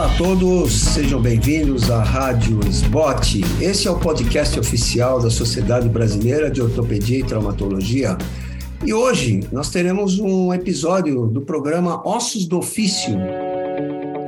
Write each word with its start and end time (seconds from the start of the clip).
Olá 0.00 0.14
a 0.14 0.16
todos, 0.16 0.72
sejam 0.72 1.20
bem-vindos 1.20 1.90
à 1.90 2.02
Rádio 2.02 2.58
SBOT. 2.66 3.42
Esse 3.60 3.86
é 3.86 3.90
o 3.90 3.98
podcast 3.98 4.58
oficial 4.58 5.20
da 5.20 5.28
Sociedade 5.28 5.90
Brasileira 5.90 6.50
de 6.50 6.62
Ortopedia 6.62 7.18
e 7.18 7.22
Traumatologia. 7.22 8.16
E 8.82 8.94
hoje 8.94 9.40
nós 9.52 9.68
teremos 9.68 10.18
um 10.18 10.54
episódio 10.54 11.26
do 11.26 11.42
programa 11.42 12.00
Ossos 12.08 12.46
do 12.46 12.60
Ofício, 12.60 13.14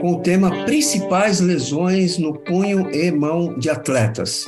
com 0.02 0.12
o 0.12 0.20
tema 0.20 0.50
Principais 0.66 1.40
lesões 1.40 2.18
no 2.18 2.34
punho 2.34 2.94
e 2.94 3.10
mão 3.10 3.58
de 3.58 3.70
atletas. 3.70 4.44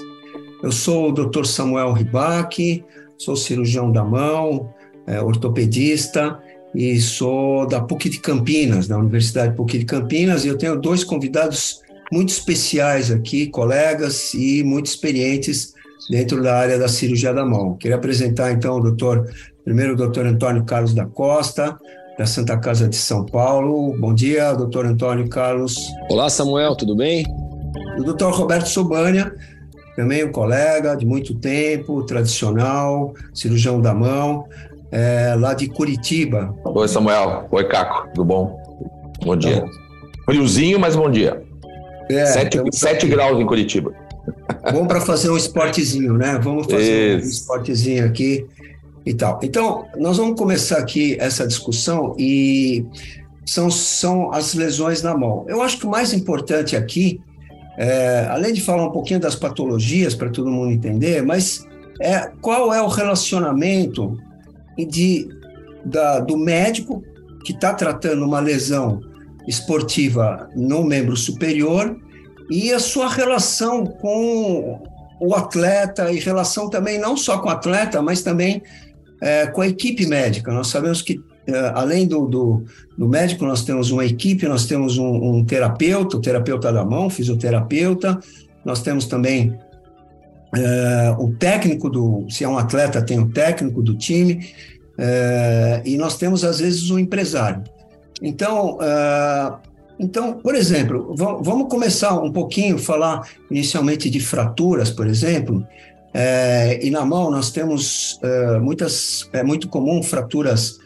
Eu 0.62 0.72
sou 0.72 1.09
o 1.09 1.12
Dr. 1.12 1.46
Samuel 1.46 1.95
Ribac, 1.95 2.84
sou 3.16 3.34
cirurgião 3.34 3.91
da 3.91 4.04
mão, 4.04 4.68
é, 5.06 5.22
ortopedista 5.22 6.38
e 6.75 7.00
sou 7.00 7.66
da 7.66 7.80
PUC 7.80 8.09
de 8.09 8.18
Campinas, 8.18 8.88
da 8.88 8.98
Universidade 8.98 9.54
PUC 9.54 9.79
de 9.79 9.84
Campinas, 9.84 10.45
e 10.45 10.48
eu 10.48 10.59
tenho 10.59 10.80
dois 10.80 11.05
convidados 11.05 11.80
muito 12.12 12.30
especiais 12.30 13.10
aqui, 13.10 13.47
colegas 13.47 14.34
e 14.34 14.62
muito 14.64 14.87
experientes 14.87 15.73
dentro 16.10 16.42
da 16.42 16.56
área 16.56 16.78
da 16.78 16.88
cirurgia 16.88 17.33
da 17.33 17.45
mão. 17.45 17.77
Queria 17.77 17.97
apresentar 17.97 18.52
então 18.52 18.77
o 18.77 18.80
doutor, 18.80 19.28
primeiro 19.64 19.95
o 19.95 19.97
doutor 19.97 20.27
Antônio 20.27 20.64
Carlos 20.64 20.95
da 20.95 21.06
Costa, 21.06 21.78
da 22.19 22.27
Santa 22.27 22.56
Casa 22.59 22.88
de 22.88 22.97
São 22.97 23.25
Paulo. 23.25 23.97
Bom 23.98 24.14
dia, 24.14 24.52
doutor 24.52 24.86
Antônio 24.86 25.28
Carlos. 25.28 25.77
Olá, 26.11 26.28
Samuel, 26.28 26.77
tudo 26.77 26.95
bem? 26.95 27.25
O 27.98 28.02
doutor 28.02 28.33
Roberto 28.33 28.69
Sobania, 28.69 29.34
também 29.97 30.25
um 30.25 30.33
colega 30.33 30.97
de 30.97 31.06
muito 31.06 31.34
tempo, 31.34 32.05
tradicional, 32.05 33.14
cirurgião 33.33 33.80
da 33.80 33.95
mão, 33.95 34.45
é, 34.95 35.34
lá 35.34 35.55
de 35.55 35.66
Curitiba. 35.69 36.55
Oi, 36.65 36.87
Samuel. 36.87 37.48
Oi, 37.51 37.65
Caco. 37.65 38.09
Tudo 38.15 38.25
bom? 38.25 38.57
Bom 39.25 39.37
dia. 39.37 39.61
Tá 39.61 39.69
Friozinho, 40.27 40.79
mas 40.79 40.95
bom 40.95 41.11
dia. 41.11 41.43
É, 42.09 42.25
sete, 42.27 42.61
sete 42.73 43.09
graus 43.09 43.41
em 43.41 43.45
Curitiba. 43.45 43.92
Bom 44.73 44.86
para 44.86 45.01
fazer 45.01 45.31
um 45.31 45.36
esportezinho, 45.36 46.14
né? 46.14 46.39
Vamos 46.41 46.67
fazer 46.67 47.19
Isso. 47.19 47.27
um 47.27 47.31
esportezinho 47.31 48.06
aqui 48.06 48.47
e 49.05 49.12
tal. 49.12 49.41
Então, 49.42 49.84
nós 49.97 50.17
vamos 50.17 50.39
começar 50.39 50.78
aqui 50.78 51.17
essa 51.19 51.45
discussão 51.45 52.14
e 52.17 52.86
são, 53.45 53.70
são 53.70 54.33
as 54.33 54.55
lesões 54.55 55.03
na 55.03 55.17
mão. 55.17 55.45
Eu 55.48 55.61
acho 55.61 55.79
que 55.79 55.86
o 55.86 55.91
mais 55.91 56.12
importante 56.12 56.77
aqui, 56.77 57.20
é, 57.77 58.29
além 58.31 58.53
de 58.53 58.61
falar 58.61 58.86
um 58.86 58.92
pouquinho 58.92 59.19
das 59.19 59.34
patologias 59.34 60.14
para 60.14 60.31
todo 60.31 60.48
mundo 60.51 60.70
entender, 60.70 61.20
mas 61.23 61.67
é 62.01 62.31
qual 62.41 62.73
é 62.73 62.81
o 62.81 62.86
relacionamento 62.86 64.17
de, 64.78 65.28
da, 65.84 66.20
do 66.20 66.36
médico 66.36 67.03
que 67.44 67.53
está 67.53 67.75
tratando 67.75 68.25
uma 68.25 68.41
lesão 68.41 69.00
esportiva 69.47 70.48
no 70.56 70.83
membro 70.83 71.17
superior 71.17 71.97
e 72.50 72.72
a 72.72 72.78
sua 72.78 73.08
relação 73.08 73.86
com 73.86 74.83
o 75.20 75.34
atleta 75.34 76.11
e 76.11 76.19
relação 76.19 76.69
também 76.69 76.98
não 76.98 77.17
só 77.17 77.39
com 77.39 77.48
o 77.48 77.52
atleta, 77.52 78.02
mas 78.02 78.22
também 78.22 78.62
é, 79.20 79.47
com 79.47 79.61
a 79.61 79.69
equipe 79.69 80.06
médica. 80.06 80.52
Nós 80.52 80.69
sabemos 80.69 81.02
que 81.02 81.20
é, 81.47 81.72
além 81.75 82.06
do, 82.06 82.27
do, 82.27 82.64
do, 82.97 83.08
médico, 83.08 83.45
nós 83.45 83.64
temos 83.64 83.91
uma 83.91 84.05
equipe, 84.05 84.48
nós 84.48 84.67
temos 84.67 84.97
um, 84.97 85.06
um 85.06 85.45
terapeuta, 85.45 86.17
o 86.17 86.20
terapeuta 86.20 86.72
da 86.72 86.84
mão, 86.84 87.11
fisioterapeuta, 87.11 88.19
nós 88.64 88.80
temos 88.80 89.05
também 89.05 89.55
é, 90.56 91.14
o 91.19 91.33
técnico 91.33 91.88
do, 91.88 92.27
se 92.28 92.44
é 92.44 92.48
um 92.48 92.58
atleta, 92.58 93.02
tem 93.02 93.19
o 93.19 93.28
técnico 93.28 93.83
do 93.83 93.97
time, 93.97 94.48
é, 94.96 95.83
e 95.84 95.96
nós 95.96 96.16
temos 96.16 96.44
às 96.44 96.61
vezes 96.61 96.91
um 96.91 96.98
empresário. 96.98 97.62
Então, 98.22 98.78
é, 98.80 99.52
então, 99.98 100.34
por 100.34 100.55
exemplo, 100.55 101.14
vamos 101.16 101.69
começar 101.69 102.14
um 102.20 102.33
pouquinho 102.33 102.78
falar 102.78 103.28
inicialmente 103.50 104.11
de 104.11 104.19
fraturas, 104.19 104.91
por 104.91 105.06
exemplo. 105.06 105.64
E 106.80 106.90
na 106.90 107.05
mão 107.05 107.30
nós 107.30 107.52
temos 107.52 108.20
muitas, 108.61 109.29
é 109.33 109.45
muito 109.45 109.68
comum 109.68 110.02
fraturas 110.02 110.80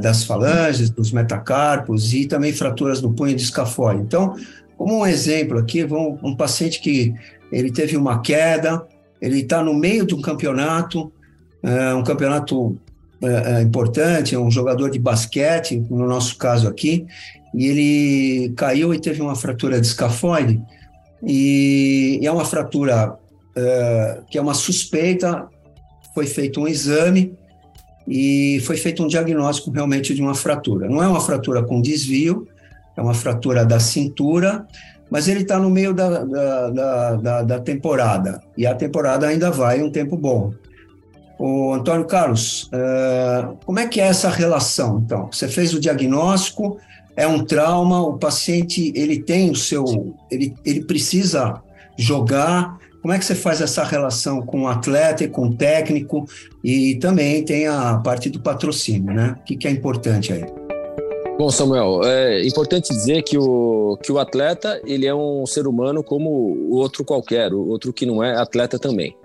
das 0.00 0.22
falanges, 0.22 0.88
dos 0.88 1.10
metacarpos 1.10 2.14
e 2.14 2.26
também 2.26 2.52
fraturas 2.52 3.00
do 3.00 3.12
punho 3.12 3.34
de 3.34 3.42
escafole. 3.42 4.00
Então, 4.00 4.36
como 4.76 5.00
um 5.00 5.06
exemplo 5.06 5.58
aqui, 5.58 5.84
um 6.22 6.36
paciente 6.36 6.80
que 6.80 7.12
ele 7.50 7.70
teve 7.72 7.96
uma 7.96 8.20
queda, 8.20 8.86
ele 9.20 9.40
está 9.40 9.62
no 9.62 9.74
meio 9.74 10.06
de 10.06 10.14
um 10.14 10.20
campeonato, 10.20 11.12
é, 11.62 11.94
um 11.94 12.04
campeonato 12.04 12.78
é, 13.22 13.58
é, 13.58 13.62
importante, 13.62 14.34
é 14.34 14.38
um 14.38 14.50
jogador 14.50 14.90
de 14.90 14.98
basquete, 14.98 15.84
no 15.90 16.06
nosso 16.06 16.36
caso 16.36 16.68
aqui, 16.68 17.06
e 17.54 17.66
ele 17.66 18.52
caiu 18.54 18.94
e 18.94 19.00
teve 19.00 19.20
uma 19.20 19.34
fratura 19.34 19.80
de 19.80 19.86
escafoide, 19.86 20.60
e, 21.26 22.20
é 22.22 22.30
uma 22.30 22.44
fratura 22.44 23.16
que 24.30 24.38
é 24.38 24.40
uma 24.40 24.54
suspeita, 24.54 25.48
foi 26.14 26.26
feito 26.26 26.60
um 26.60 26.68
exame 26.68 27.36
e 28.06 28.62
foi 28.64 28.76
feito 28.76 29.02
um 29.02 29.08
diagnóstico 29.08 29.72
realmente 29.72 30.14
de 30.14 30.22
uma 30.22 30.34
fratura. 30.34 30.88
Não 30.88 31.02
é 31.02 31.08
uma 31.08 31.20
fratura 31.20 31.64
com 31.64 31.82
desvio, 31.82 32.46
é 32.96 33.02
uma 33.02 33.14
fratura 33.14 33.64
da 33.66 33.80
cintura, 33.80 34.64
mas 35.10 35.28
ele 35.28 35.42
está 35.42 35.58
no 35.58 35.70
meio 35.70 35.94
da, 35.94 36.24
da, 36.24 36.70
da, 36.70 37.16
da, 37.16 37.42
da 37.42 37.60
temporada, 37.60 38.40
e 38.56 38.66
a 38.66 38.74
temporada 38.74 39.26
ainda 39.26 39.50
vai 39.50 39.82
um 39.82 39.90
tempo 39.90 40.16
bom. 40.16 40.52
O 41.38 41.72
Antônio 41.72 42.04
Carlos, 42.04 42.64
uh, 42.64 43.56
como 43.64 43.78
é 43.78 43.86
que 43.86 44.00
é 44.00 44.08
essa 44.08 44.28
relação? 44.28 45.00
Então, 45.04 45.28
você 45.30 45.46
fez 45.46 45.72
o 45.72 45.78
diagnóstico, 45.78 46.78
é 47.16 47.26
um 47.26 47.44
trauma, 47.44 48.02
o 48.02 48.18
paciente 48.18 48.92
ele 48.94 49.22
tem 49.22 49.50
o 49.50 49.56
seu, 49.56 50.14
ele, 50.30 50.54
ele 50.64 50.84
precisa 50.84 51.60
jogar. 51.96 52.78
Como 53.02 53.14
é 53.14 53.18
que 53.18 53.24
você 53.24 53.34
faz 53.34 53.60
essa 53.60 53.84
relação 53.84 54.42
com 54.42 54.62
o 54.62 54.68
atleta 54.68 55.24
e 55.24 55.28
com 55.28 55.46
o 55.46 55.54
técnico? 55.54 56.26
E 56.62 56.96
também 56.96 57.44
tem 57.44 57.66
a 57.66 57.96
parte 57.98 58.28
do 58.28 58.40
patrocínio, 58.40 59.12
né? 59.12 59.36
O 59.40 59.44
que, 59.44 59.56
que 59.56 59.68
é 59.68 59.70
importante 59.70 60.32
aí? 60.32 60.57
Bom, 61.38 61.50
Samuel, 61.50 62.02
é 62.04 62.44
importante 62.44 62.88
dizer 62.88 63.22
que 63.22 63.38
o, 63.38 63.96
que 64.02 64.10
o 64.10 64.18
atleta 64.18 64.82
ele 64.84 65.06
é 65.06 65.14
um 65.14 65.46
ser 65.46 65.68
humano 65.68 66.02
como 66.02 66.28
o 66.28 66.74
outro 66.74 67.04
qualquer, 67.04 67.54
o 67.54 67.68
outro 67.68 67.92
que 67.92 68.04
não 68.04 68.24
é 68.24 68.36
atleta 68.36 68.76
também. 68.76 69.16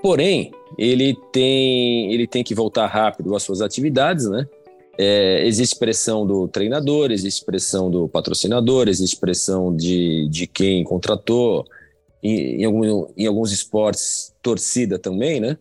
Porém, 0.00 0.52
ele 0.78 1.16
tem, 1.32 2.12
ele 2.12 2.28
tem 2.28 2.44
que 2.44 2.54
voltar 2.54 2.86
rápido 2.86 3.34
às 3.34 3.42
suas 3.42 3.60
atividades, 3.60 4.26
né? 4.26 4.46
É, 4.96 5.44
existe 5.48 5.76
pressão 5.76 6.24
do 6.24 6.46
treinador, 6.46 7.10
existe 7.10 7.44
pressão 7.44 7.90
do 7.90 8.06
patrocinador, 8.08 8.86
existe 8.88 9.16
pressão 9.16 9.74
de, 9.74 10.28
de 10.28 10.46
quem 10.46 10.84
contratou, 10.84 11.66
em, 12.22 12.62
em, 12.62 12.64
algum, 12.64 13.06
em 13.16 13.26
alguns 13.26 13.50
esportes, 13.50 14.32
torcida 14.40 14.96
também, 14.96 15.40
né? 15.40 15.58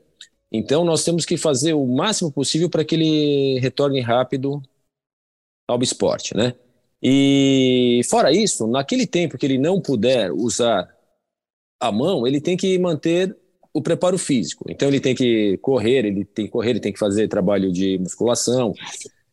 Então, 0.51 0.85
nós 0.85 1.03
temos 1.03 1.25
que 1.25 1.37
fazer 1.37 1.73
o 1.73 1.87
máximo 1.87 2.31
possível 2.31 2.69
para 2.69 2.85
que 2.85 2.93
ele 2.93 3.59
retorne 3.59 3.99
rápido 3.99 4.61
ao 5.67 5.81
esporte, 5.81 6.35
né? 6.35 6.53
E 7.01 8.01
fora 8.09 8.31
isso, 8.31 8.65
naquele 8.67 9.05
tempo 9.05 9.37
que 9.37 9.45
ele 9.45 9.57
não 9.57 9.79
puder 9.79 10.31
usar 10.31 10.87
a 11.79 11.91
mão, 11.91 12.25
ele 12.25 12.41
tem 12.41 12.57
que 12.57 12.77
manter 12.79 13.35
o 13.73 13.81
preparo 13.81 14.17
físico. 14.17 14.65
Então 14.69 14.87
ele 14.87 14.99
tem 14.99 15.13
que 15.13 15.57
correr, 15.59 16.05
ele 16.05 16.25
tem 16.25 16.45
que 16.45 16.51
correr, 16.51 16.71
ele 16.71 16.79
tem 16.79 16.91
que 16.91 16.97
fazer 16.97 17.27
trabalho 17.27 17.71
de 17.71 17.99
musculação. 17.99 18.73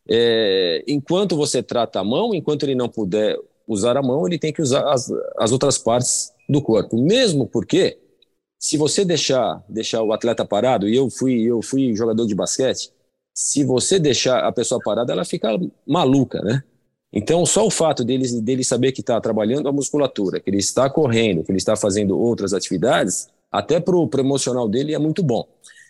É, 0.07 0.83
enquanto 0.87 1.35
você 1.35 1.63
trata 1.63 1.99
a 1.99 2.03
mão, 2.03 2.35
enquanto 2.35 2.63
ele 2.63 2.75
não 2.75 2.87
puder 2.87 3.35
usar 3.67 3.97
a 3.97 4.03
mão, 4.03 4.27
ele 4.27 4.37
tem 4.37 4.53
que 4.53 4.61
usar 4.61 4.87
as, 4.91 5.11
as 5.37 5.51
outras 5.51 5.79
partes 5.79 6.31
do 6.47 6.61
corpo. 6.61 6.95
Mesmo 7.01 7.47
porque, 7.47 7.97
se 8.59 8.77
você 8.77 9.03
deixar, 9.03 9.63
deixar 9.67 10.03
o 10.03 10.13
atleta 10.13 10.45
parado, 10.45 10.87
e 10.87 10.95
eu 10.95 11.09
fui, 11.09 11.41
eu 11.41 11.61
fui 11.63 11.95
jogador 11.95 12.27
de 12.27 12.35
basquete, 12.35 12.91
se 13.35 13.65
você 13.65 13.99
deixar 13.99 14.39
a 14.45 14.51
pessoa 14.51 14.79
parada, 14.81 15.11
ela 15.11 15.25
fica 15.25 15.49
maluca, 15.85 16.41
né? 16.41 16.63
Então, 17.11 17.45
só 17.45 17.67
o 17.67 17.71
fato 17.71 18.03
dele, 18.03 18.41
dele 18.41 18.63
saber 18.63 18.93
que 18.93 19.01
está 19.01 19.19
trabalhando 19.19 19.67
a 19.67 19.73
musculatura, 19.73 20.39
que 20.39 20.49
ele 20.49 20.57
está 20.57 20.89
correndo, 20.89 21.43
que 21.43 21.51
ele 21.51 21.57
está 21.57 21.75
fazendo 21.75 22.17
outras 22.17 22.53
atividades, 22.53 23.27
até 23.51 23.79
para 23.79 23.95
o 23.95 24.09
emocional 24.17 24.69
dele 24.69 24.93
é 24.93 24.97
muito 24.97 25.21
bom. 25.21 25.45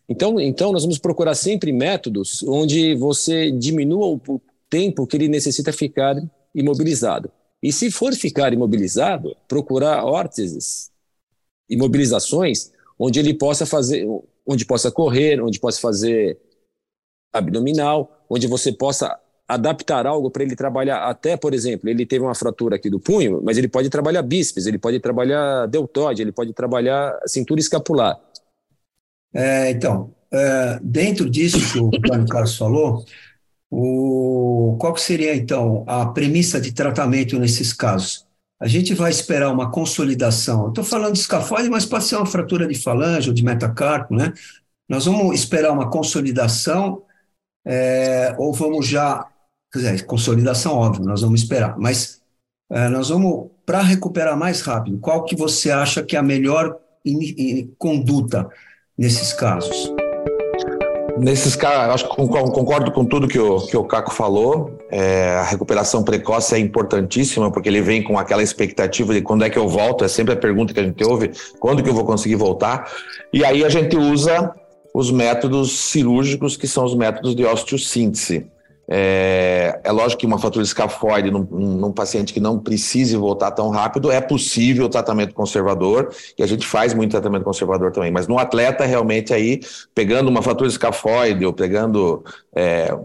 Então, 0.09 0.39
então, 0.39 0.71
nós 0.71 0.83
vamos 0.83 0.97
procurar 0.97 1.35
sempre 1.35 1.71
métodos 1.71 2.43
onde 2.43 2.95
você 2.95 3.51
diminua 3.51 4.19
o 4.27 4.41
tempo 4.69 5.05
que 5.05 5.17
ele 5.17 5.27
necessita 5.27 5.71
ficar 5.71 6.15
imobilizado. 6.53 7.31
E 7.61 7.71
se 7.71 7.91
for 7.91 8.13
ficar 8.13 8.53
imobilizado, 8.53 9.35
procurar 9.47 10.03
órteses, 10.03 10.91
imobilizações, 11.69 12.71
onde 12.97 13.19
ele 13.19 13.33
possa 13.33 13.65
fazer, 13.65 14.07
onde 14.45 14.65
possa 14.65 14.91
correr, 14.91 15.41
onde 15.41 15.59
possa 15.59 15.79
fazer 15.79 16.37
abdominal, 17.37 18.25
onde 18.29 18.47
você 18.47 18.71
possa 18.71 19.17
adaptar 19.47 20.07
algo 20.07 20.31
para 20.31 20.43
ele 20.43 20.55
trabalhar 20.55 21.07
até, 21.07 21.37
por 21.37 21.53
exemplo, 21.53 21.89
ele 21.89 22.05
teve 22.05 22.23
uma 22.23 22.33
fratura 22.33 22.77
aqui 22.77 22.89
do 22.89 22.99
punho, 22.99 23.41
mas 23.43 23.57
ele 23.57 23.67
pode 23.67 23.89
trabalhar 23.89 24.23
bíceps, 24.23 24.65
ele 24.65 24.79
pode 24.79 24.99
trabalhar 24.99 25.67
deltoide, 25.67 26.21
ele 26.21 26.31
pode 26.31 26.51
trabalhar 26.53 27.15
cintura 27.27 27.59
escapular. 27.59 28.19
É, 29.33 29.69
então, 29.69 30.11
é, 30.31 30.79
dentro 30.81 31.29
disso 31.29 31.59
que 31.71 31.79
o 31.79 31.87
Antônio 31.95 32.27
Carlos 32.27 32.57
falou, 32.57 33.05
o, 33.69 34.77
qual 34.79 34.97
seria 34.97 35.35
então 35.35 35.83
a 35.85 36.07
premissa 36.07 36.59
de 36.59 36.73
tratamento 36.73 37.37
nesses 37.37 37.71
casos? 37.71 38.25
a 38.59 38.67
gente 38.67 38.93
vai 38.93 39.11
esperar 39.11 39.51
uma 39.51 39.69
consolidação. 39.69 40.69
Estou 40.69 40.83
falando 40.83 41.13
de 41.13 41.19
escafoide, 41.19 41.69
mas 41.69 41.85
pode 41.85 42.05
ser 42.05 42.15
uma 42.15 42.25
fratura 42.25 42.67
de 42.67 42.75
falange 42.75 43.29
ou 43.29 43.35
de 43.35 43.43
metacarpo, 43.43 44.15
né? 44.15 44.33
Nós 44.87 45.05
vamos 45.05 45.35
esperar 45.35 45.71
uma 45.71 45.89
consolidação 45.89 47.03
é, 47.65 48.35
ou 48.37 48.53
vamos 48.53 48.87
já, 48.87 49.25
quer 49.71 49.79
dizer, 49.79 50.05
consolidação, 50.05 50.73
óbvio, 50.75 51.05
nós 51.05 51.21
vamos 51.21 51.41
esperar, 51.41 51.75
mas 51.77 52.21
é, 52.71 52.87
nós 52.89 53.09
vamos, 53.09 53.49
para 53.65 53.81
recuperar 53.81 54.37
mais 54.37 54.61
rápido, 54.61 54.99
qual 54.99 55.23
que 55.23 55.35
você 55.35 55.71
acha 55.71 56.03
que 56.03 56.15
é 56.15 56.19
a 56.19 56.23
melhor 56.23 56.77
in, 57.05 57.19
in, 57.37 57.75
conduta 57.77 58.47
nesses 58.97 59.33
casos? 59.33 59.93
Nesses 61.17 61.55
casos, 61.55 61.93
acho 61.93 62.09
que 62.09 62.15
concordo 62.15 62.91
com 62.91 63.05
tudo 63.05 63.27
que 63.27 63.39
o, 63.39 63.65
que 63.65 63.77
o 63.77 63.85
Caco 63.85 64.11
falou. 64.11 64.77
É, 64.91 65.35
a 65.35 65.43
recuperação 65.43 66.03
precoce 66.03 66.55
é 66.55 66.59
importantíssima, 66.59 67.49
porque 67.49 67.69
ele 67.69 67.81
vem 67.81 68.03
com 68.03 68.19
aquela 68.19 68.43
expectativa 68.43 69.13
de 69.13 69.21
quando 69.21 69.45
é 69.45 69.49
que 69.49 69.57
eu 69.57 69.67
volto, 69.67 70.03
é 70.03 70.09
sempre 70.09 70.33
a 70.33 70.37
pergunta 70.37 70.73
que 70.73 70.79
a 70.79 70.83
gente 70.83 71.01
ouve, 71.05 71.31
quando 71.57 71.81
que 71.81 71.89
eu 71.89 71.93
vou 71.93 72.03
conseguir 72.03 72.35
voltar. 72.35 72.91
E 73.31 73.45
aí 73.45 73.63
a 73.63 73.69
gente 73.69 73.95
usa 73.95 74.53
os 74.95 75.11
métodos 75.11 75.77
cirúrgicos, 75.77 76.55
que 76.55 76.69
são 76.69 76.85
os 76.85 76.95
métodos 76.95 77.35
de 77.35 77.43
osteossíntese. 77.43 78.47
É, 78.87 79.81
é, 79.83 79.91
lógico 79.91 80.21
que 80.21 80.25
uma 80.25 80.39
fratura 80.39 80.63
escafoide 80.63 81.29
num, 81.29 81.43
num, 81.43 81.91
paciente 81.91 82.31
que 82.31 82.39
não 82.39 82.57
precise 82.57 83.17
voltar 83.17 83.51
tão 83.51 83.69
rápido, 83.69 84.09
é 84.09 84.21
possível 84.21 84.85
o 84.85 84.89
tratamento 84.89 85.33
conservador, 85.33 86.13
e 86.37 86.43
a 86.43 86.47
gente 86.47 86.65
faz 86.65 86.93
muito 86.93 87.11
tratamento 87.11 87.43
conservador 87.43 87.91
também, 87.91 88.09
mas 88.09 88.25
no 88.25 88.39
atleta, 88.39 88.85
realmente, 88.85 89.33
aí, 89.33 89.59
pegando 89.93 90.29
uma 90.29 90.41
fratura 90.41 90.69
escafoide 90.69 91.45
ou 91.45 91.51
pegando 91.51 92.23
é, 92.55 92.97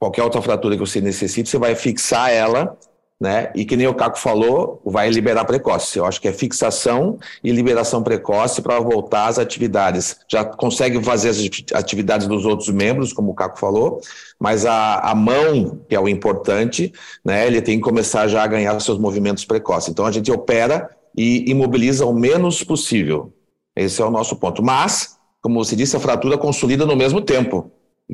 qualquer 0.00 0.24
outra 0.24 0.42
fratura 0.42 0.74
que 0.74 0.80
você 0.80 1.00
necessite, 1.00 1.48
você 1.48 1.58
vai 1.58 1.76
fixar 1.76 2.28
ela 2.28 2.76
né? 3.20 3.50
E 3.54 3.64
que 3.64 3.76
nem 3.76 3.86
o 3.86 3.94
Caco 3.94 4.18
falou, 4.18 4.80
vai 4.84 5.08
liberar 5.08 5.44
precoce. 5.44 5.98
Eu 5.98 6.04
acho 6.04 6.20
que 6.20 6.28
é 6.28 6.32
fixação 6.32 7.18
e 7.42 7.50
liberação 7.50 8.02
precoce 8.02 8.60
para 8.60 8.78
voltar 8.78 9.26
às 9.26 9.38
atividades. 9.38 10.18
Já 10.30 10.44
consegue 10.44 11.02
fazer 11.02 11.30
as 11.30 11.38
atividades 11.72 12.26
dos 12.26 12.44
outros 12.44 12.68
membros, 12.68 13.12
como 13.12 13.30
o 13.30 13.34
Caco 13.34 13.58
falou, 13.58 14.00
mas 14.38 14.66
a, 14.66 14.98
a 15.00 15.14
mão, 15.14 15.80
que 15.88 15.94
é 15.94 16.00
o 16.00 16.08
importante, 16.08 16.92
né? 17.24 17.46
Ele 17.46 17.62
tem 17.62 17.78
que 17.78 17.84
começar 17.84 18.28
já 18.28 18.42
a 18.42 18.46
ganhar 18.46 18.78
seus 18.80 18.98
movimentos 18.98 19.44
precoces. 19.44 19.88
Então 19.88 20.04
a 20.04 20.12
gente 20.12 20.30
opera 20.30 20.90
e 21.16 21.50
imobiliza 21.50 22.04
o 22.04 22.12
menos 22.12 22.62
possível. 22.62 23.32
Esse 23.74 24.02
é 24.02 24.04
o 24.04 24.10
nosso 24.10 24.36
ponto. 24.36 24.62
Mas, 24.62 25.16
como 25.40 25.64
você 25.64 25.74
disse, 25.74 25.96
a 25.96 26.00
fratura 26.00 26.36
consolida 26.36 26.84
no 26.84 26.96
mesmo 26.96 27.22
tempo 27.22 27.70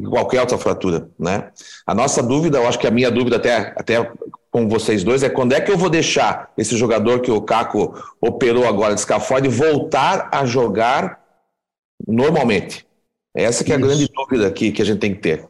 qualquer 0.09 0.41
outra 0.41 0.57
fratura, 0.57 1.11
né? 1.19 1.51
A 1.87 1.95
nossa 1.95 2.23
dúvida, 2.23 2.59
eu 2.59 2.67
acho 2.67 2.79
que 2.79 2.87
a 2.87 2.91
minha 2.91 3.11
dúvida 3.11 3.37
até, 3.37 3.75
até 3.77 4.11
com 4.53 4.69
vocês 4.69 5.03
dois 5.03 5.23
é 5.23 5.31
quando 5.31 5.55
é 5.55 5.61
que 5.61 5.73
eu 5.73 5.79
vou 5.79 5.89
deixar 5.89 6.53
esse 6.59 6.77
jogador 6.77 7.21
que 7.21 7.31
o 7.31 7.41
Caco 7.41 7.95
operou 8.21 8.67
agora 8.67 8.95
de 8.95 9.01
escafoide 9.01 9.49
voltar 9.49 10.29
a 10.31 10.45
jogar 10.45 11.19
normalmente? 12.07 12.87
Essa 13.35 13.65
que 13.65 13.73
é 13.73 13.77
a 13.77 13.79
Isso. 13.79 13.89
grande 13.89 14.09
dúvida 14.15 14.47
aqui 14.47 14.71
que 14.71 14.83
a 14.83 14.85
gente 14.85 15.01
tem 15.01 15.15
que 15.15 15.23
ter. 15.23 15.49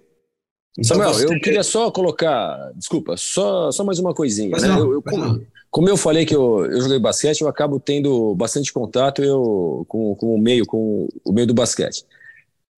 Então, 0.78 0.96
Samuel, 0.96 1.12
você... 1.12 1.26
eu 1.26 1.40
queria 1.40 1.64
só 1.64 1.90
colocar, 1.90 2.70
desculpa, 2.76 3.16
só, 3.16 3.72
só 3.72 3.82
mais 3.84 3.98
uma 3.98 4.14
coisinha. 4.14 4.56
Né? 4.56 4.68
Não, 4.68 4.78
eu, 4.78 4.92
eu, 4.92 5.02
como, 5.02 5.46
como, 5.68 5.88
eu 5.88 5.96
falei 5.96 6.24
que 6.24 6.34
eu, 6.34 6.64
eu 6.64 6.80
joguei 6.80 7.00
basquete, 7.00 7.40
eu 7.40 7.48
acabo 7.48 7.80
tendo 7.80 8.34
bastante 8.36 8.72
contato 8.72 9.20
eu, 9.20 9.84
com, 9.88 10.14
com 10.14 10.32
o 10.32 10.38
meio, 10.38 10.64
com 10.64 11.08
o 11.24 11.32
meio 11.32 11.48
do 11.48 11.52
basquete. 11.52 12.06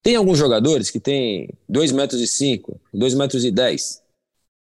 Tem 0.02 0.16
alguns 0.16 0.38
jogadores 0.38 0.90
que 0.90 0.98
têm 0.98 1.50
2 1.68 1.92
metros 1.92 2.20
e 2.20 2.26
5, 2.26 2.80
2 2.94 3.14
metros 3.14 3.44
e 3.44 3.50
10, 3.50 4.02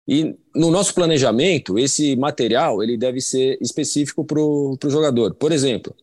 e 0.08 0.34
no 0.55 0.70
nosso 0.70 0.94
planejamento, 0.94 1.78
esse 1.78 2.16
material 2.16 2.82
ele 2.82 2.96
deve 2.96 3.20
ser 3.20 3.58
específico 3.60 4.25
para 4.25 4.40
o 4.40 4.78
jogador. 4.90 5.34
Por 5.34 5.52
exemplo, 5.52 5.94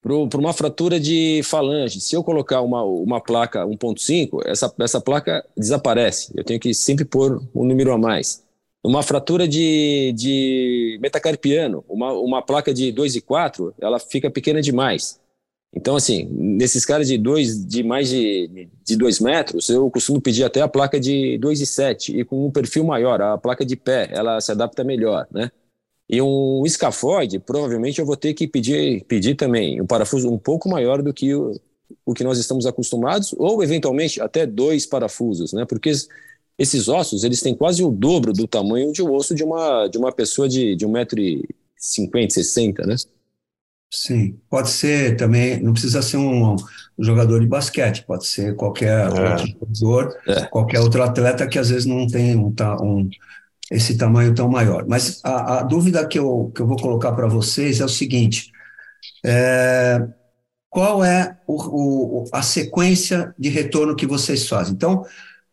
para 0.00 0.38
uma 0.38 0.54
fratura 0.54 0.98
de 0.98 1.42
falange, 1.44 2.00
se 2.00 2.16
eu 2.16 2.24
colocar 2.24 2.62
uma, 2.62 2.82
uma 2.82 3.20
placa 3.20 3.64
1.5, 3.66 4.40
essa, 4.46 4.74
essa 4.80 5.00
placa 5.02 5.44
desaparece. 5.54 6.32
Eu 6.34 6.42
tenho 6.42 6.58
que 6.58 6.72
sempre 6.72 7.04
pôr 7.04 7.42
um 7.54 7.64
número 7.64 7.92
a 7.92 7.98
mais. 7.98 8.42
Uma 8.82 9.02
fratura 9.02 9.46
de, 9.46 10.12
de 10.16 10.98
metacarpiano, 11.00 11.84
uma, 11.88 12.12
uma 12.14 12.42
placa 12.42 12.72
de 12.74 12.90
2 12.90 13.16
e 13.16 13.20
4, 13.20 13.74
ela 13.80 14.00
fica 14.00 14.30
pequena 14.30 14.62
demais. 14.62 15.20
Então, 15.74 15.96
assim, 15.96 16.28
nesses 16.30 16.84
caras 16.84 17.08
de 17.08 17.16
dois, 17.16 17.64
de 17.64 17.82
mais 17.82 18.10
de, 18.10 18.68
de 18.84 18.96
dois 18.96 19.18
metros, 19.20 19.70
eu 19.70 19.90
costumo 19.90 20.20
pedir 20.20 20.44
até 20.44 20.60
a 20.60 20.68
placa 20.68 21.00
de 21.00 21.38
2,7 21.40 22.14
e 22.14 22.24
com 22.24 22.46
um 22.46 22.50
perfil 22.50 22.84
maior, 22.84 23.20
a 23.22 23.38
placa 23.38 23.64
de 23.64 23.74
pé, 23.74 24.10
ela 24.12 24.38
se 24.40 24.52
adapta 24.52 24.84
melhor, 24.84 25.26
né? 25.30 25.50
E 26.10 26.20
um 26.20 26.62
escafoide, 26.66 27.38
provavelmente 27.38 27.98
eu 27.98 28.04
vou 28.04 28.16
ter 28.16 28.34
que 28.34 28.46
pedir, 28.46 29.02
pedir 29.04 29.34
também 29.34 29.80
um 29.80 29.86
parafuso 29.86 30.30
um 30.30 30.36
pouco 30.36 30.68
maior 30.68 31.00
do 31.00 31.12
que 31.14 31.34
o, 31.34 31.58
o 32.04 32.12
que 32.12 32.22
nós 32.22 32.38
estamos 32.38 32.66
acostumados, 32.66 33.34
ou 33.38 33.62
eventualmente 33.62 34.20
até 34.20 34.44
dois 34.46 34.84
parafusos, 34.84 35.54
né? 35.54 35.64
Porque 35.64 35.90
esses 36.58 36.86
ossos, 36.86 37.24
eles 37.24 37.40
têm 37.40 37.54
quase 37.54 37.82
o 37.82 37.90
dobro 37.90 38.34
do 38.34 38.46
tamanho 38.46 38.92
de 38.92 39.02
um 39.02 39.10
osso 39.10 39.34
de 39.34 39.42
uma, 39.42 39.88
de 39.88 39.96
uma 39.96 40.12
pessoa 40.12 40.46
de, 40.46 40.76
de 40.76 40.86
1,50m, 40.86 42.30
60 42.30 42.86
né? 42.86 42.96
Sim, 43.94 44.40
pode 44.48 44.70
ser 44.70 45.18
também, 45.18 45.62
não 45.62 45.74
precisa 45.74 46.00
ser 46.00 46.16
um, 46.16 46.54
um 46.54 47.04
jogador 47.04 47.40
de 47.40 47.46
basquete, 47.46 48.02
pode 48.06 48.26
ser 48.26 48.56
qualquer 48.56 49.06
é. 49.06 49.30
outro 49.30 49.46
jogador, 49.46 50.18
é. 50.26 50.46
qualquer 50.46 50.80
outro 50.80 51.02
atleta 51.02 51.46
que 51.46 51.58
às 51.58 51.68
vezes 51.68 51.84
não 51.84 52.06
tem 52.06 52.34
um, 52.34 52.54
um 52.80 53.10
esse 53.70 53.98
tamanho 53.98 54.34
tão 54.34 54.48
maior. 54.48 54.86
Mas 54.88 55.20
a, 55.22 55.58
a, 55.58 55.62
dúvida 55.62 56.06
que 56.06 56.18
eu, 56.18 56.50
que 56.54 56.62
eu 56.62 56.66
vou 56.66 56.78
colocar 56.78 57.12
para 57.12 57.26
vocês 57.26 57.80
é 57.80 57.84
o 57.84 57.88
seguinte: 57.88 58.50
é, 59.22 60.08
qual 60.70 61.04
é 61.04 61.36
o, 61.46 62.22
o, 62.22 62.24
a 62.32 62.40
sequência 62.40 63.34
de 63.38 63.50
retorno 63.50 63.94
que 63.94 64.06
vocês 64.06 64.48
fazem? 64.48 64.72
Então, 64.72 65.04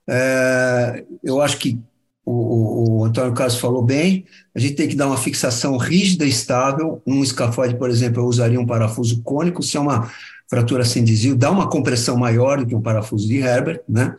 é, 0.08 1.04
eu 1.22 1.42
acho 1.42 1.58
que 1.58 1.78
o, 2.26 3.00
o, 3.00 3.06
Antônio 3.06 3.34
Carlos 3.34 3.58
falou 3.58 3.82
bem, 3.82 4.26
a 4.54 4.60
gente 4.60 4.76
tem 4.76 4.88
que 4.88 4.96
dar 4.96 5.08
uma 5.08 5.18
fixação 5.18 5.78
rígida 5.78 6.26
e 6.26 6.30
estável. 6.30 7.02
Um 7.06 7.24
escafoide, 7.24 7.76
por 7.78 7.90
exemplo, 7.90 8.22
eu 8.22 8.28
usaria 8.28 8.60
um 8.60 8.66
parafuso 8.66 9.22
cônico, 9.24 9.64
se 9.64 9.78
é 9.78 9.80
uma 9.80 10.12
fratura 10.48 10.84
desvio, 10.84 11.36
dá 11.36 11.50
uma 11.52 11.70
compressão 11.70 12.18
maior 12.18 12.60
do 12.60 12.66
que 12.66 12.76
um 12.76 12.82
parafuso 12.82 13.28
de 13.28 13.38
Herbert, 13.38 13.82
né? 13.88 14.16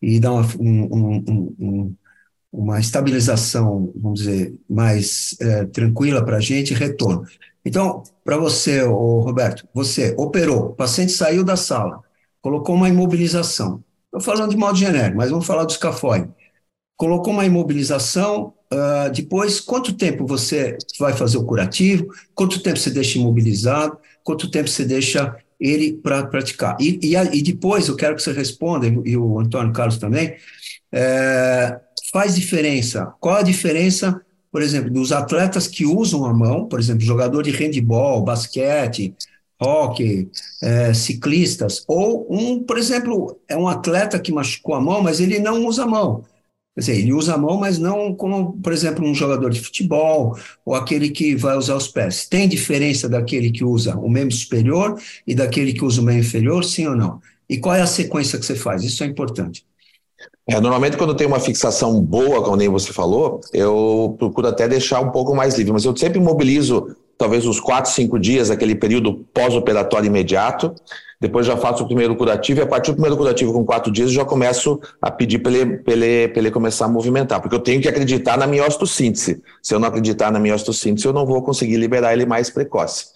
E 0.00 0.20
dá 0.20 0.32
uma, 0.32 0.46
um, 0.58 1.24
um, 1.58 1.94
uma 2.52 2.80
estabilização, 2.80 3.92
vamos 3.96 4.20
dizer, 4.20 4.54
mais 4.68 5.36
é, 5.40 5.64
tranquila 5.66 6.24
para 6.24 6.38
a 6.38 6.40
gente, 6.40 6.74
retorno. 6.74 7.24
Então, 7.64 8.02
para 8.22 8.36
você, 8.36 8.82
Roberto, 8.82 9.66
você 9.72 10.14
operou, 10.18 10.66
o 10.66 10.74
paciente 10.74 11.12
saiu 11.12 11.42
da 11.42 11.56
sala, 11.56 12.00
colocou 12.42 12.74
uma 12.74 12.88
imobilização. 12.88 13.82
Estou 14.06 14.20
falando 14.20 14.50
de 14.50 14.56
modo 14.56 14.76
genérico, 14.76 15.16
mas 15.16 15.30
vamos 15.30 15.46
falar 15.46 15.64
do 15.64 15.70
escafoide 15.70 16.28
colocou 16.96 17.32
uma 17.32 17.44
imobilização, 17.44 18.54
uh, 18.72 19.10
depois, 19.12 19.60
quanto 19.60 19.92
tempo 19.92 20.26
você 20.26 20.76
vai 20.98 21.12
fazer 21.12 21.38
o 21.38 21.44
curativo, 21.44 22.06
quanto 22.34 22.60
tempo 22.60 22.78
você 22.78 22.90
deixa 22.90 23.18
imobilizado, 23.18 23.98
quanto 24.22 24.50
tempo 24.50 24.68
você 24.68 24.84
deixa 24.84 25.36
ele 25.58 25.94
para 25.94 26.26
praticar. 26.26 26.76
E, 26.80 26.98
e, 27.02 27.14
e, 27.14 27.42
depois, 27.42 27.88
eu 27.88 27.96
quero 27.96 28.16
que 28.16 28.22
você 28.22 28.32
responda, 28.32 28.86
e 28.86 29.16
o 29.16 29.38
Antônio 29.38 29.72
Carlos 29.72 29.98
também, 29.98 30.36
é, 30.92 31.80
faz 32.12 32.34
diferença. 32.34 33.12
Qual 33.20 33.36
a 33.36 33.42
diferença, 33.42 34.20
por 34.52 34.62
exemplo, 34.62 34.90
dos 34.90 35.10
atletas 35.10 35.66
que 35.66 35.84
usam 35.84 36.24
a 36.24 36.32
mão, 36.32 36.66
por 36.66 36.78
exemplo, 36.78 37.02
jogador 37.02 37.42
de 37.42 37.50
handball, 37.50 38.22
basquete, 38.22 39.14
hockey, 39.60 40.28
é, 40.62 40.92
ciclistas, 40.92 41.84
ou 41.88 42.26
um, 42.30 42.62
por 42.62 42.78
exemplo, 42.78 43.38
é 43.48 43.56
um 43.56 43.68
atleta 43.68 44.18
que 44.18 44.32
machucou 44.32 44.74
a 44.74 44.80
mão, 44.80 45.02
mas 45.02 45.20
ele 45.20 45.38
não 45.38 45.64
usa 45.66 45.84
a 45.84 45.86
mão. 45.86 46.24
Quer 46.74 46.80
dizer, 46.80 46.98
ele 46.98 47.12
usa 47.12 47.34
a 47.34 47.38
mão, 47.38 47.56
mas 47.56 47.78
não 47.78 48.12
como, 48.12 48.54
por 48.60 48.72
exemplo, 48.72 49.06
um 49.06 49.14
jogador 49.14 49.48
de 49.48 49.60
futebol 49.60 50.36
ou 50.64 50.74
aquele 50.74 51.08
que 51.10 51.36
vai 51.36 51.56
usar 51.56 51.76
os 51.76 51.86
pés. 51.86 52.26
Tem 52.26 52.48
diferença 52.48 53.08
daquele 53.08 53.52
que 53.52 53.64
usa 53.64 53.96
o 53.96 54.08
membro 54.08 54.34
superior 54.34 55.00
e 55.24 55.36
daquele 55.36 55.72
que 55.72 55.84
usa 55.84 56.00
o 56.00 56.04
membro 56.04 56.22
inferior, 56.22 56.64
sim 56.64 56.86
ou 56.88 56.96
não? 56.96 57.20
E 57.48 57.58
qual 57.58 57.76
é 57.76 57.80
a 57.80 57.86
sequência 57.86 58.38
que 58.38 58.44
você 58.44 58.56
faz? 58.56 58.82
Isso 58.82 59.04
é 59.04 59.06
importante. 59.06 59.64
É, 60.48 60.60
normalmente, 60.60 60.96
quando 60.96 61.14
tem 61.14 61.26
uma 61.26 61.40
fixação 61.40 62.00
boa, 62.00 62.42
como 62.42 62.56
nem 62.56 62.68
você 62.68 62.92
falou, 62.92 63.40
eu 63.52 64.16
procuro 64.18 64.48
até 64.48 64.66
deixar 64.66 65.00
um 65.00 65.10
pouco 65.10 65.34
mais 65.34 65.56
livre, 65.56 65.72
mas 65.72 65.84
eu 65.84 65.96
sempre 65.96 66.20
mobilizo 66.20 66.94
talvez 67.16 67.46
uns 67.46 67.60
4, 67.60 67.90
5 67.92 68.18
dias, 68.18 68.50
aquele 68.50 68.74
período 68.74 69.24
pós-operatório 69.32 70.08
imediato, 70.08 70.74
depois 71.24 71.46
já 71.46 71.56
faço 71.56 71.84
o 71.84 71.86
primeiro 71.86 72.14
curativo, 72.14 72.60
e 72.60 72.62
a 72.62 72.66
partir 72.66 72.90
do 72.90 72.96
primeiro 72.96 73.16
curativo, 73.16 73.50
com 73.50 73.64
quatro 73.64 73.90
dias, 73.90 74.10
eu 74.10 74.16
já 74.16 74.24
começo 74.26 74.78
a 75.00 75.10
pedir 75.10 75.38
para 75.38 75.52
ele, 75.52 75.80
ele, 75.86 76.32
ele 76.36 76.50
começar 76.50 76.84
a 76.84 76.88
movimentar, 76.88 77.40
porque 77.40 77.56
eu 77.56 77.60
tenho 77.60 77.80
que 77.80 77.88
acreditar 77.88 78.36
na 78.36 78.46
miócito-síntese. 78.46 79.42
Se 79.62 79.74
eu 79.74 79.78
não 79.78 79.88
acreditar 79.88 80.30
na 80.30 80.38
miócito-síntese, 80.38 81.06
eu 81.06 81.14
não 81.14 81.24
vou 81.24 81.40
conseguir 81.40 81.78
liberar 81.78 82.12
ele 82.12 82.26
mais 82.26 82.50
precoce. 82.50 83.06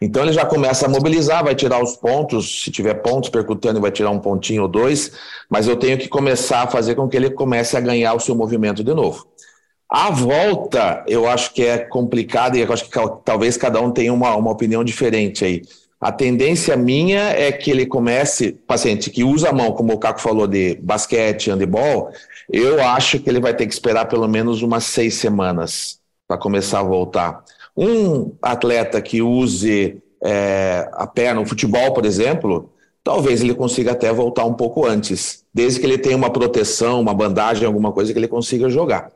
Então 0.00 0.22
ele 0.22 0.32
já 0.32 0.46
começa 0.46 0.86
a 0.86 0.88
mobilizar, 0.88 1.44
vai 1.44 1.54
tirar 1.54 1.82
os 1.82 1.94
pontos, 1.96 2.62
se 2.64 2.70
tiver 2.70 2.94
pontos 2.94 3.28
percutando, 3.28 3.78
vai 3.78 3.90
tirar 3.90 4.08
um 4.08 4.18
pontinho 4.18 4.62
ou 4.62 4.68
dois, 4.68 5.12
mas 5.50 5.68
eu 5.68 5.76
tenho 5.76 5.98
que 5.98 6.08
começar 6.08 6.62
a 6.62 6.66
fazer 6.66 6.94
com 6.94 7.06
que 7.06 7.14
ele 7.18 7.28
comece 7.28 7.76
a 7.76 7.80
ganhar 7.80 8.14
o 8.14 8.20
seu 8.20 8.34
movimento 8.34 8.82
de 8.82 8.94
novo. 8.94 9.26
A 9.86 10.10
volta, 10.10 11.04
eu 11.06 11.28
acho 11.28 11.52
que 11.52 11.62
é 11.62 11.76
complicada 11.76 12.56
e 12.56 12.62
eu 12.62 12.72
acho 12.72 12.88
que 12.88 12.98
talvez 13.22 13.58
cada 13.58 13.82
um 13.82 13.90
tenha 13.90 14.14
uma, 14.14 14.34
uma 14.34 14.50
opinião 14.50 14.82
diferente 14.82 15.44
aí. 15.44 15.62
A 16.00 16.10
tendência 16.10 16.76
minha 16.78 17.28
é 17.30 17.52
que 17.52 17.70
ele 17.70 17.84
comece, 17.84 18.52
paciente 18.52 19.10
que 19.10 19.22
usa 19.22 19.50
a 19.50 19.52
mão, 19.52 19.72
como 19.72 19.92
o 19.92 19.98
Caco 19.98 20.20
falou, 20.20 20.46
de 20.46 20.76
basquete, 20.76 21.50
handebol, 21.50 22.10
eu 22.50 22.82
acho 22.82 23.20
que 23.20 23.28
ele 23.28 23.38
vai 23.38 23.54
ter 23.54 23.66
que 23.66 23.74
esperar 23.74 24.06
pelo 24.06 24.26
menos 24.26 24.62
umas 24.62 24.84
seis 24.84 25.14
semanas 25.14 26.00
para 26.26 26.38
começar 26.38 26.80
a 26.80 26.84
voltar. 26.84 27.44
Um 27.76 28.32
atleta 28.40 29.00
que 29.02 29.20
use 29.20 30.02
é, 30.22 30.88
a 30.92 31.06
perna, 31.06 31.42
o 31.42 31.46
futebol, 31.46 31.92
por 31.92 32.06
exemplo, 32.06 32.72
talvez 33.04 33.42
ele 33.42 33.54
consiga 33.54 33.92
até 33.92 34.10
voltar 34.10 34.46
um 34.46 34.54
pouco 34.54 34.86
antes, 34.86 35.44
desde 35.52 35.80
que 35.80 35.86
ele 35.86 35.98
tenha 35.98 36.16
uma 36.16 36.30
proteção, 36.30 37.00
uma 37.00 37.12
bandagem, 37.12 37.66
alguma 37.66 37.92
coisa 37.92 38.10
que 38.10 38.18
ele 38.18 38.28
consiga 38.28 38.70
jogar. 38.70 39.12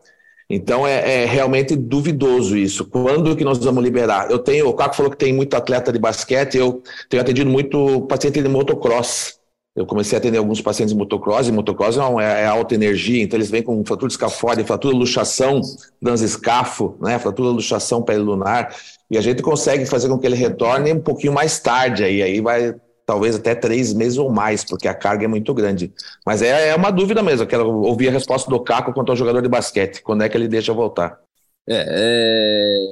Então 0.49 0.87
é, 0.87 1.23
é, 1.23 1.25
realmente 1.25 1.75
duvidoso 1.75 2.57
isso. 2.57 2.85
Quando 2.85 3.35
que 3.37 3.45
nós 3.45 3.59
vamos 3.59 3.83
liberar? 3.83 4.31
Eu 4.31 4.39
tenho, 4.39 4.69
o 4.69 4.75
Caco 4.75 4.95
falou 4.95 5.11
que 5.11 5.17
tem 5.17 5.33
muito 5.33 5.55
atleta 5.57 5.93
de 5.93 5.99
basquete, 5.99 6.57
eu 6.57 6.83
tenho 7.09 7.23
atendido 7.23 7.49
muito 7.49 8.03
paciente 8.03 8.43
de 8.43 8.49
motocross. 8.49 9.39
Eu 9.75 9.87
comecei 9.87 10.17
a 10.17 10.21
atender 10.21 10.39
alguns 10.39 10.61
pacientes 10.61 10.93
de 10.93 10.99
motocross, 10.99 11.49
e 11.49 11.53
motocross 11.53 11.97
não, 11.97 12.21
é, 12.21 12.43
é, 12.43 12.47
alta 12.47 12.77
energia, 12.77 13.21
então 13.21 13.37
eles 13.37 13.51
vêm 13.51 13.61
com 13.61 13.85
fratura 13.85 14.07
de 14.07 14.15
escafode, 14.15 14.63
fratura 14.63 14.95
luxação 14.95 15.61
transescafo, 16.01 16.97
né, 17.01 17.19
fratura 17.19 17.49
luxação 17.49 18.01
pele 18.01 18.21
lunar, 18.21 18.73
e 19.11 19.19
a 19.19 19.21
gente 19.21 19.43
consegue 19.43 19.85
fazer 19.85 20.09
com 20.09 20.17
que 20.17 20.29
ele 20.29 20.37
retorne 20.37 20.93
um 20.93 21.01
pouquinho 21.01 21.33
mais 21.33 21.59
tarde, 21.59 22.05
aí, 22.05 22.23
aí 22.23 22.41
vai 22.41 22.73
talvez 23.07 23.37
até 23.37 23.55
três 23.55 23.93
meses 23.93 24.19
ou 24.19 24.31
mais, 24.31 24.65
porque 24.65 24.89
a 24.89 24.95
carga 24.95 25.25
é 25.25 25.29
muito 25.29 25.53
grande. 25.53 25.93
Mas 26.25 26.43
é, 26.43 26.69
é 26.69 26.75
uma 26.75 26.91
dúvida 26.91 27.23
mesmo, 27.23 27.47
quero 27.47 27.69
ouvir 27.69 28.09
a 28.09 28.13
resposta 28.13 28.51
do 28.51 28.61
Caco 28.61 28.93
quanto 28.93 29.11
ao 29.11 29.17
jogador 29.17 29.43
de 29.43 29.49
basquete, 29.49 30.03
quando 30.03 30.23
é 30.23 30.29
que 30.29 30.37
ele 30.37 30.49
deixa 30.49 30.73
voltar? 30.73 31.21
É, 31.67 31.85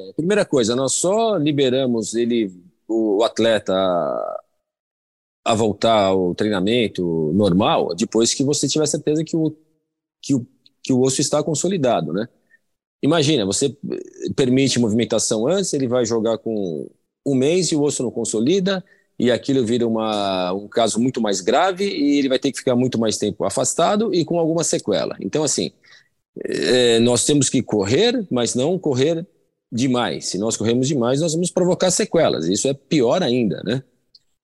é... 0.09 0.13
primeira 0.15 0.45
coisa, 0.45 0.75
nós 0.75 0.95
só 0.95 1.37
liberamos 1.37 2.15
ele, 2.15 2.51
o, 2.89 3.23
atleta, 3.23 3.73
a 5.45 5.55
voltar 5.55 6.07
ao 6.07 6.35
treinamento 6.35 7.33
normal 7.35 7.95
depois 7.95 8.33
que 8.33 8.45
você 8.45 8.69
tiver 8.69 8.87
certeza 8.87 9.25
que 9.25 9.37
o, 9.37 9.55
que 10.21 10.35
o, 10.35 10.47
que 10.83 10.93
o 10.93 11.01
osso 11.01 11.21
está 11.21 11.43
consolidado, 11.43 12.13
né? 12.13 12.29
Imagina, 13.03 13.45
você 13.45 13.77
permite 14.37 14.79
movimentação 14.79 15.47
antes, 15.49 15.73
ele 15.73 15.89
vai 15.89 16.07
jogar 16.07 16.39
com 16.39 16.89
um 17.27 17.35
mês 17.35 17.73
e 17.73 17.77
o 17.77 17.83
osso 17.83 18.03
não 18.03 18.13
consolida, 18.13 18.85
e 19.19 19.31
aquilo 19.31 19.65
vira 19.65 19.87
uma, 19.87 20.53
um 20.53 20.69
caso 20.69 21.01
muito 21.01 21.21
mais 21.21 21.41
grave 21.41 21.85
e 21.85 22.19
ele 22.19 22.29
vai 22.29 22.39
ter 22.39 22.51
que 22.51 22.59
ficar 22.59 22.75
muito 22.75 22.99
mais 22.99 23.17
tempo 23.17 23.45
afastado 23.45 24.13
e 24.15 24.25
com 24.25 24.39
alguma 24.39 24.65
sequela. 24.65 25.17
Então, 25.21 25.45
assim, 25.45 25.71
é, 26.45 26.99
nós 27.01 27.25
temos 27.25 27.49
que 27.49 27.63
correr, 27.63 28.27
mas 28.31 28.55
não 28.55 28.79
correr 28.79 29.27
demais. 29.71 30.27
Se 30.27 30.39
nós 30.39 30.57
corremos 30.57 30.89
demais, 30.89 31.21
nós 31.21 31.33
vamos 31.33 31.51
provocar 31.51 31.91
sequelas. 31.91 32.47
Isso 32.47 32.69
é 32.69 32.75
pior 32.75 33.23
ainda, 33.23 33.63
né? 33.65 33.83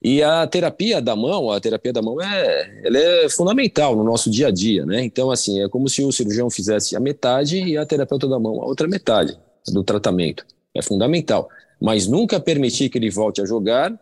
E 0.01 0.23
a 0.23 0.47
terapia 0.47 1.03
da 1.03 1.17
mão, 1.17 1.51
a 1.51 1.61
terapia 1.61 1.93
da 1.93 2.01
mão 2.01 2.23
é, 2.23 2.83
ela 2.85 2.99
é 2.99 3.29
fundamental 3.29 3.97
no 3.97 4.05
nosso 4.05 4.31
dia 4.31 4.47
a 4.47 4.51
dia, 4.51 4.87
né? 4.87 5.03
Então, 5.03 5.31
assim, 5.31 5.61
é 5.61 5.69
como 5.69 5.89
se 5.89 6.05
o 6.05 6.13
cirurgião 6.13 6.49
fizesse 6.49 6.95
a 6.95 7.01
metade 7.01 7.59
e 7.59 7.77
a 7.77 7.85
terapeuta 7.85 8.29
da 8.29 8.39
mão 8.39 8.63
a 8.63 8.67
outra 8.67 8.87
metade 8.87 9.37
do 9.67 9.83
tratamento. 9.83 10.47
É 10.75 10.81
fundamental. 10.81 11.49
Mas 11.81 12.07
nunca 12.07 12.39
permitir 12.39 12.89
que 12.89 12.99
ele 12.99 13.11
volte 13.11 13.41
a 13.41 13.45
jogar 13.45 13.93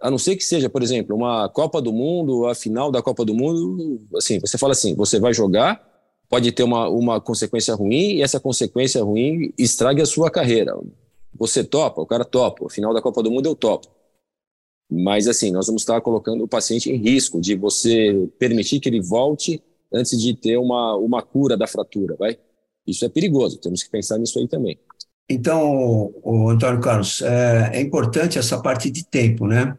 a 0.00 0.10
não 0.10 0.18
ser 0.18 0.36
que 0.36 0.44
seja, 0.44 0.68
por 0.70 0.82
exemplo, 0.82 1.16
uma 1.16 1.48
Copa 1.48 1.82
do 1.82 1.92
Mundo, 1.92 2.46
a 2.46 2.54
final 2.54 2.90
da 2.90 3.02
Copa 3.02 3.24
do 3.24 3.34
Mundo, 3.34 4.00
assim, 4.16 4.38
você 4.38 4.56
fala 4.56 4.72
assim, 4.72 4.94
você 4.94 5.18
vai 5.18 5.34
jogar, 5.34 5.82
pode 6.28 6.52
ter 6.52 6.62
uma, 6.62 6.88
uma 6.88 7.20
consequência 7.20 7.74
ruim 7.74 8.14
e 8.16 8.22
essa 8.22 8.38
consequência 8.38 9.02
ruim 9.02 9.52
estrague 9.58 10.00
a 10.00 10.06
sua 10.06 10.30
carreira. 10.30 10.76
Você 11.34 11.64
topa, 11.64 12.00
o 12.00 12.06
cara 12.06 12.24
topa, 12.24 12.64
o 12.64 12.68
final 12.68 12.94
da 12.94 13.02
Copa 13.02 13.22
do 13.22 13.30
Mundo 13.30 13.46
eu 13.46 13.54
topo. 13.54 13.88
Mas 14.90 15.26
assim, 15.26 15.50
nós 15.50 15.66
vamos 15.66 15.82
estar 15.82 16.00
colocando 16.00 16.44
o 16.44 16.48
paciente 16.48 16.90
em 16.90 16.96
risco 16.96 17.40
de 17.40 17.54
você 17.54 18.28
permitir 18.38 18.80
que 18.80 18.88
ele 18.88 19.00
volte 19.00 19.62
antes 19.92 20.20
de 20.20 20.34
ter 20.34 20.56
uma, 20.56 20.96
uma 20.96 21.22
cura 21.22 21.56
da 21.56 21.66
fratura, 21.66 22.16
vai? 22.16 22.38
Isso 22.86 23.04
é 23.04 23.08
perigoso, 23.08 23.58
temos 23.58 23.82
que 23.82 23.90
pensar 23.90 24.18
nisso 24.18 24.38
aí 24.38 24.48
também. 24.48 24.78
Então, 25.28 26.10
Antônio 26.48 26.80
Carlos, 26.80 27.20
é, 27.20 27.72
é 27.74 27.80
importante 27.82 28.38
essa 28.38 28.62
parte 28.62 28.90
de 28.90 29.04
tempo, 29.04 29.46
né? 29.46 29.76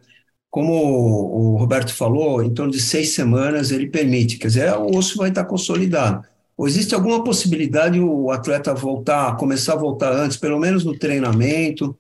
Como 0.50 0.74
o 0.74 1.58
Roberto 1.58 1.94
falou, 1.94 2.44
em 2.44 2.50
torno 2.52 2.72
de 2.72 2.82
seis 2.82 3.12
semanas 3.12 3.72
ele 3.72 3.88
permite, 3.88 4.38
quer 4.38 4.48
dizer, 4.48 4.74
o 4.74 4.98
osso 4.98 5.18
vai 5.18 5.30
estar 5.30 5.46
consolidado. 5.46 6.26
Ou 6.58 6.68
existe 6.68 6.94
alguma 6.94 7.24
possibilidade 7.24 8.00
o 8.00 8.32
atleta 8.32 8.74
voltar, 8.74 9.38
começar 9.38 9.74
a 9.74 9.78
voltar 9.78 10.12
antes, 10.12 10.38
pelo 10.38 10.60
menos 10.60 10.84
no 10.84 10.98
treinamento? 10.98 11.98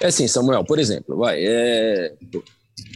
É 0.00 0.06
assim, 0.06 0.26
Samuel, 0.26 0.64
por 0.64 0.78
exemplo, 0.78 1.16
vai, 1.16 1.38
é, 1.38 2.14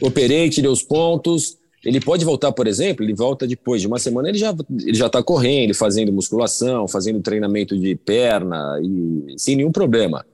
operei, 0.02 0.48
tirei 0.50 0.70
os 0.70 0.82
pontos, 0.82 1.58
ele 1.84 2.00
pode 2.00 2.24
voltar, 2.24 2.52
por 2.52 2.66
exemplo, 2.66 3.04
ele 3.04 3.14
volta 3.14 3.46
depois 3.46 3.80
de 3.80 3.86
uma 3.86 3.98
semana, 3.98 4.28
ele 4.28 4.38
já 4.38 4.54
ele 4.82 4.94
já 4.94 5.06
está 5.06 5.22
correndo, 5.22 5.74
fazendo 5.74 6.12
musculação, 6.12 6.88
fazendo 6.88 7.20
treinamento 7.20 7.78
de 7.78 7.94
perna 7.94 8.80
e 8.82 9.34
sem 9.38 9.56
nenhum 9.56 9.72
problema 9.72 10.24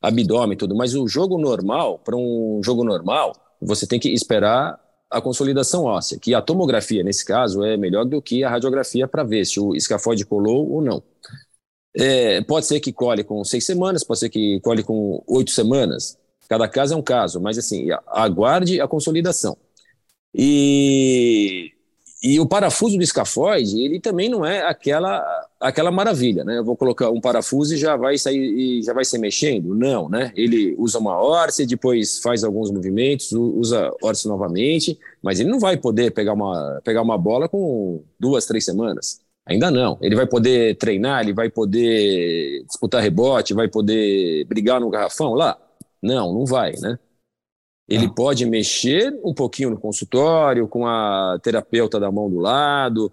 abdômen 0.00 0.54
e 0.54 0.56
tudo, 0.56 0.74
mas 0.74 0.94
o 0.94 1.08
jogo 1.08 1.38
normal, 1.38 1.98
para 1.98 2.16
um 2.16 2.60
jogo 2.64 2.84
normal, 2.84 3.34
você 3.60 3.86
tem 3.86 3.98
que 3.98 4.08
esperar 4.10 4.78
a 5.10 5.20
consolidação 5.20 5.84
óssea, 5.84 6.18
que 6.18 6.34
a 6.34 6.42
tomografia, 6.42 7.02
nesse 7.02 7.24
caso, 7.24 7.64
é 7.64 7.76
melhor 7.76 8.04
do 8.04 8.20
que 8.20 8.44
a 8.44 8.50
radiografia 8.50 9.06
para 9.08 9.22
ver 9.22 9.44
se 9.46 9.60
o 9.60 9.74
escafoide 9.74 10.24
colou 10.26 10.70
ou 10.70 10.82
não. 10.82 11.02
É, 11.94 12.42
pode 12.42 12.66
ser 12.66 12.80
que 12.80 12.92
colhe 12.92 13.24
com 13.24 13.42
seis 13.44 13.64
semanas, 13.64 14.04
pode 14.04 14.20
ser 14.20 14.28
que 14.28 14.60
colhe 14.60 14.82
com 14.82 15.22
oito 15.26 15.50
semanas. 15.50 16.18
Cada 16.48 16.68
caso 16.68 16.94
é 16.94 16.96
um 16.96 17.02
caso, 17.02 17.40
mas 17.40 17.58
assim, 17.58 17.88
aguarde 18.06 18.80
a 18.80 18.88
consolidação. 18.88 19.56
E 20.34 21.72
e 22.22 22.40
o 22.40 22.46
parafuso 22.46 22.96
do 22.96 23.02
escafoide, 23.04 23.80
ele 23.80 24.00
também 24.00 24.28
não 24.28 24.44
é 24.44 24.62
aquela 24.62 25.45
aquela 25.60 25.90
maravilha, 25.90 26.44
né? 26.44 26.58
Eu 26.58 26.64
vou 26.64 26.76
colocar 26.76 27.10
um 27.10 27.20
parafuso 27.20 27.74
e 27.74 27.78
já 27.78 27.96
vai 27.96 28.18
sair 28.18 28.38
e 28.38 28.82
já 28.82 28.92
vai 28.92 29.04
ser 29.04 29.18
mexendo? 29.18 29.74
Não, 29.74 30.08
né? 30.08 30.32
Ele 30.36 30.74
usa 30.78 30.98
uma 30.98 31.20
horse, 31.20 31.66
depois 31.66 32.18
faz 32.18 32.44
alguns 32.44 32.70
movimentos, 32.70 33.32
usa 33.32 33.90
horse 34.02 34.28
novamente, 34.28 34.98
mas 35.22 35.40
ele 35.40 35.50
não 35.50 35.58
vai 35.58 35.76
poder 35.76 36.12
pegar 36.12 36.34
uma 36.34 36.80
pegar 36.84 37.02
uma 37.02 37.18
bola 37.18 37.48
com 37.48 38.02
duas, 38.18 38.46
três 38.46 38.64
semanas. 38.64 39.20
Ainda 39.46 39.70
não. 39.70 39.96
Ele 40.00 40.16
vai 40.16 40.26
poder 40.26 40.76
treinar, 40.76 41.22
ele 41.22 41.32
vai 41.32 41.48
poder 41.48 42.64
disputar 42.66 43.02
rebote, 43.02 43.54
vai 43.54 43.68
poder 43.68 44.44
brigar 44.46 44.80
no 44.80 44.90
garrafão 44.90 45.34
lá? 45.34 45.56
Não, 46.02 46.32
não 46.32 46.44
vai, 46.44 46.72
né? 46.80 46.98
Ele 47.88 48.06
ah. 48.06 48.12
pode 48.12 48.44
mexer 48.44 49.16
um 49.24 49.32
pouquinho 49.32 49.70
no 49.70 49.78
consultório, 49.78 50.66
com 50.66 50.86
a 50.86 51.38
terapeuta 51.40 52.00
da 52.00 52.10
mão 52.10 52.28
do 52.28 52.40
lado, 52.40 53.12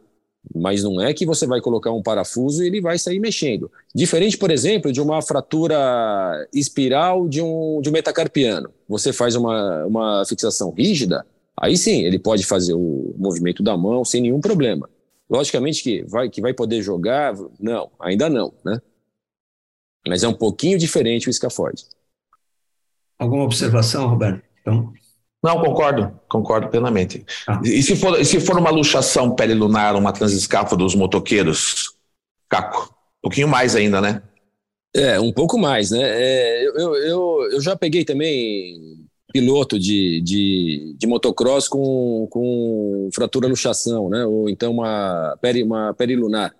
mas 0.53 0.83
não 0.83 0.99
é 0.99 1.13
que 1.13 1.25
você 1.25 1.45
vai 1.45 1.61
colocar 1.61 1.91
um 1.91 2.01
parafuso 2.01 2.63
e 2.63 2.67
ele 2.67 2.81
vai 2.81 2.97
sair 2.97 3.19
mexendo. 3.19 3.71
Diferente, 3.93 4.37
por 4.37 4.51
exemplo, 4.51 4.91
de 4.91 5.01
uma 5.01 5.21
fratura 5.21 6.47
espiral 6.53 7.27
de 7.27 7.41
um, 7.41 7.79
de 7.81 7.89
um 7.89 7.93
metacarpiano. 7.93 8.69
Você 8.89 9.13
faz 9.13 9.35
uma, 9.35 9.85
uma 9.85 10.25
fixação 10.25 10.71
rígida, 10.71 11.25
aí 11.55 11.77
sim, 11.77 12.03
ele 12.03 12.19
pode 12.19 12.45
fazer 12.45 12.73
o 12.73 13.13
movimento 13.17 13.63
da 13.63 13.77
mão 13.77 14.03
sem 14.03 14.21
nenhum 14.21 14.41
problema. 14.41 14.89
Logicamente 15.29 15.81
que 15.81 16.03
vai, 16.03 16.29
que 16.29 16.41
vai 16.41 16.53
poder 16.53 16.81
jogar, 16.81 17.35
não, 17.59 17.89
ainda 17.99 18.29
não, 18.29 18.53
né? 18.65 18.81
Mas 20.05 20.21
é 20.21 20.27
um 20.27 20.33
pouquinho 20.33 20.77
diferente 20.77 21.27
o 21.27 21.31
escafoide. 21.31 21.85
Alguma 23.17 23.43
observação, 23.43 24.09
Roberto? 24.09 24.43
Então, 24.59 24.93
não, 25.43 25.59
concordo, 25.59 26.17
concordo 26.29 26.69
plenamente. 26.69 27.25
Ah. 27.45 27.59
E 27.65 27.83
se 27.83 27.97
for, 27.97 28.23
se 28.23 28.39
for 28.39 28.57
uma 28.57 28.69
luxação 28.69 29.35
perilunar, 29.35 29.95
uma 29.97 30.13
transescáfula 30.13 30.77
dos 30.77 30.95
motoqueiros, 30.95 31.93
Caco, 32.47 32.93
um 33.19 33.21
pouquinho 33.23 33.47
mais 33.49 33.75
ainda, 33.75 33.99
né? 33.99 34.21
É, 34.95 35.19
um 35.19 35.33
pouco 35.33 35.57
mais, 35.57 35.91
né? 35.91 35.99
É, 36.01 36.65
eu, 36.67 36.95
eu, 36.95 37.49
eu 37.51 37.61
já 37.61 37.75
peguei 37.75 38.05
também 38.05 39.03
piloto 39.33 39.79
de, 39.79 40.21
de, 40.21 40.95
de 40.97 41.07
motocross 41.07 41.67
com, 41.67 42.27
com 42.29 43.09
fratura 43.13 43.47
luxação, 43.47 44.07
né? 44.07 44.23
Ou 44.25 44.47
então 44.47 44.71
uma, 44.71 45.35
peri, 45.41 45.63
uma 45.63 45.93
perilunar. 45.93 46.55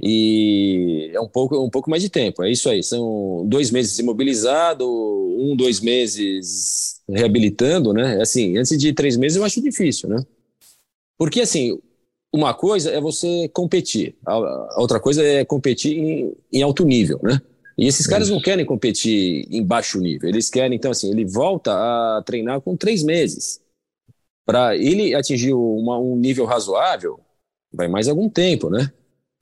E 0.00 1.10
é 1.12 1.20
um 1.20 1.28
pouco, 1.28 1.58
um 1.58 1.70
pouco 1.70 1.90
mais 1.90 2.02
de 2.02 2.08
tempo, 2.08 2.42
é 2.44 2.50
isso 2.50 2.68
aí. 2.68 2.82
São 2.82 3.44
dois 3.46 3.70
meses 3.70 3.98
imobilizado, 3.98 4.88
um, 4.88 5.56
dois 5.56 5.80
meses 5.80 7.00
reabilitando, 7.08 7.92
né? 7.92 8.20
Assim, 8.20 8.56
antes 8.56 8.78
de 8.78 8.92
três 8.92 9.16
meses 9.16 9.36
eu 9.36 9.44
acho 9.44 9.60
difícil, 9.60 10.08
né? 10.08 10.24
Porque, 11.18 11.40
assim, 11.40 11.80
uma 12.32 12.54
coisa 12.54 12.90
é 12.90 13.00
você 13.00 13.48
competir, 13.48 14.16
a 14.24 14.80
outra 14.80 15.00
coisa 15.00 15.22
é 15.22 15.44
competir 15.44 15.98
em, 15.98 16.32
em 16.52 16.62
alto 16.62 16.84
nível, 16.84 17.18
né? 17.22 17.40
E 17.76 17.86
esses 17.86 18.06
caras 18.06 18.28
não 18.28 18.40
querem 18.40 18.66
competir 18.66 19.46
em 19.50 19.64
baixo 19.64 20.00
nível, 20.00 20.28
eles 20.28 20.50
querem, 20.50 20.76
então, 20.76 20.90
assim, 20.90 21.10
ele 21.10 21.24
volta 21.24 21.72
a 21.72 22.22
treinar 22.24 22.60
com 22.60 22.76
três 22.76 23.02
meses. 23.02 23.60
Para 24.44 24.76
ele 24.76 25.14
atingir 25.14 25.52
uma, 25.52 25.98
um 25.98 26.16
nível 26.16 26.44
razoável, 26.44 27.20
vai 27.72 27.88
mais 27.88 28.08
algum 28.08 28.28
tempo, 28.28 28.70
né? 28.70 28.92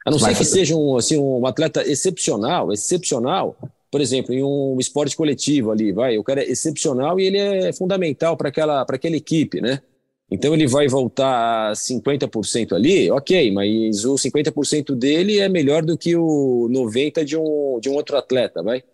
A 0.07 0.11
não 0.11 0.21
Mas, 0.21 0.39
ser 0.39 0.45
que 0.45 0.45
seja 0.45 0.77
um, 0.77 0.97
assim, 0.97 1.19
um 1.19 1.45
atleta 1.45 1.83
excepcional, 1.83 2.73
excepcional, 2.73 3.57
por 3.91 4.01
exemplo, 4.01 4.33
em 4.33 4.41
um 4.41 4.77
esporte 4.79 5.17
coletivo 5.17 5.73
ali, 5.73 5.91
vai, 5.91 6.17
o 6.17 6.23
cara 6.23 6.45
é 6.45 6.49
excepcional 6.49 7.19
e 7.19 7.27
ele 7.27 7.39
é 7.39 7.73
fundamental 7.73 8.37
para 8.37 8.49
aquela, 8.49 8.83
aquela 8.83 9.17
equipe, 9.17 9.61
né? 9.61 9.83
Então 10.31 10.55
ele 10.55 10.69
vai 10.69 10.87
voltar 10.87 11.71
a 11.71 11.73
50% 11.73 12.73
ali, 12.73 13.11
ok, 13.11 13.51
mas 13.51 14.05
o 14.05 14.15
50% 14.15 14.95
dele 14.95 15.41
é 15.41 15.49
melhor 15.49 15.85
do 15.85 15.99
que 15.99 16.15
o 16.15 16.69
90% 16.71 17.25
de 17.25 17.37
um, 17.37 17.81
de 17.81 17.89
um 17.89 17.95
outro 17.95 18.17
atleta, 18.17 18.63
vai? 18.63 18.85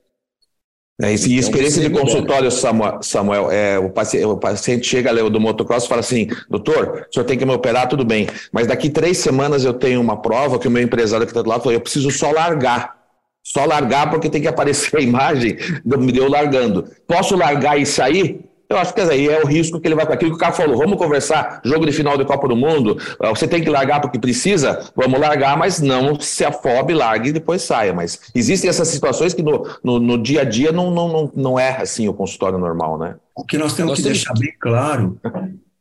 É, 1.00 1.10
e 1.10 1.14
então, 1.14 1.32
experiência 1.32 1.80
de 1.80 1.90
consultório, 1.90 2.50
Samuel, 2.50 3.02
Samuel 3.02 3.50
é, 3.50 3.78
o, 3.78 3.88
paciente, 3.88 4.24
o 4.26 4.36
paciente 4.36 4.86
chega 4.86 5.12
do 5.30 5.40
motocross 5.40 5.84
e 5.84 5.88
fala 5.88 6.00
assim: 6.00 6.28
doutor, 6.48 7.06
o 7.08 7.12
senhor 7.12 7.24
tem 7.24 7.38
que 7.38 7.44
me 7.44 7.52
operar, 7.52 7.88
tudo 7.88 8.04
bem, 8.04 8.28
mas 8.52 8.66
daqui 8.66 8.90
três 8.90 9.18
semanas 9.18 9.64
eu 9.64 9.72
tenho 9.72 10.00
uma 10.00 10.20
prova 10.20 10.58
que 10.58 10.68
o 10.68 10.70
meu 10.70 10.82
empresário 10.82 11.26
que 11.26 11.32
está 11.32 11.42
do 11.42 11.48
lado 11.48 11.62
falou: 11.62 11.72
eu 11.72 11.80
preciso 11.80 12.10
só 12.10 12.30
largar. 12.30 13.00
Só 13.44 13.64
largar 13.64 14.08
porque 14.08 14.30
tem 14.30 14.40
que 14.40 14.46
aparecer 14.46 14.96
a 14.96 15.00
imagem 15.00 15.56
de 15.84 16.18
eu 16.18 16.28
largando. 16.28 16.84
Posso 17.08 17.34
largar 17.34 17.76
e 17.76 17.84
sair? 17.84 18.51
Eu 18.72 18.78
acho 18.78 18.94
que 18.94 19.00
aí 19.02 19.28
é 19.28 19.42
o 19.42 19.46
risco 19.46 19.78
que 19.78 19.86
ele 19.86 19.94
vai 19.94 20.06
com 20.06 20.14
aquilo 20.14 20.30
que 20.30 20.36
o 20.36 20.40
cara 20.40 20.52
falou. 20.52 20.78
Vamos 20.78 20.96
conversar, 20.96 21.60
jogo 21.62 21.84
de 21.84 21.92
final 21.92 22.16
de 22.16 22.24
Copa 22.24 22.48
do 22.48 22.56
Mundo. 22.56 22.96
Ah, 23.20 23.28
você 23.28 23.46
tem 23.46 23.62
que 23.62 23.68
largar 23.68 24.00
porque 24.00 24.18
precisa, 24.18 24.90
vamos 24.96 25.20
largar, 25.20 25.58
mas 25.58 25.78
não 25.80 26.18
se 26.18 26.42
afobe, 26.42 26.94
largue 26.94 27.28
e 27.28 27.32
depois 27.32 27.60
saia. 27.60 27.92
Mas 27.92 28.18
existem 28.34 28.70
essas 28.70 28.88
situações 28.88 29.34
que 29.34 29.42
no, 29.42 29.66
no, 29.84 30.00
no 30.00 30.16
dia 30.16 30.40
a 30.40 30.44
dia 30.44 30.72
não, 30.72 30.90
não, 30.90 31.08
não, 31.08 31.32
não 31.34 31.60
é 31.60 31.82
assim 31.82 32.08
o 32.08 32.14
consultório 32.14 32.58
normal, 32.58 32.98
né? 32.98 33.16
O 33.36 33.44
que 33.44 33.58
nós 33.58 33.74
temos 33.74 33.90
nós 33.90 33.98
que 33.98 34.04
temos... 34.04 34.18
deixar 34.18 34.34
bem 34.34 34.54
claro 34.58 35.20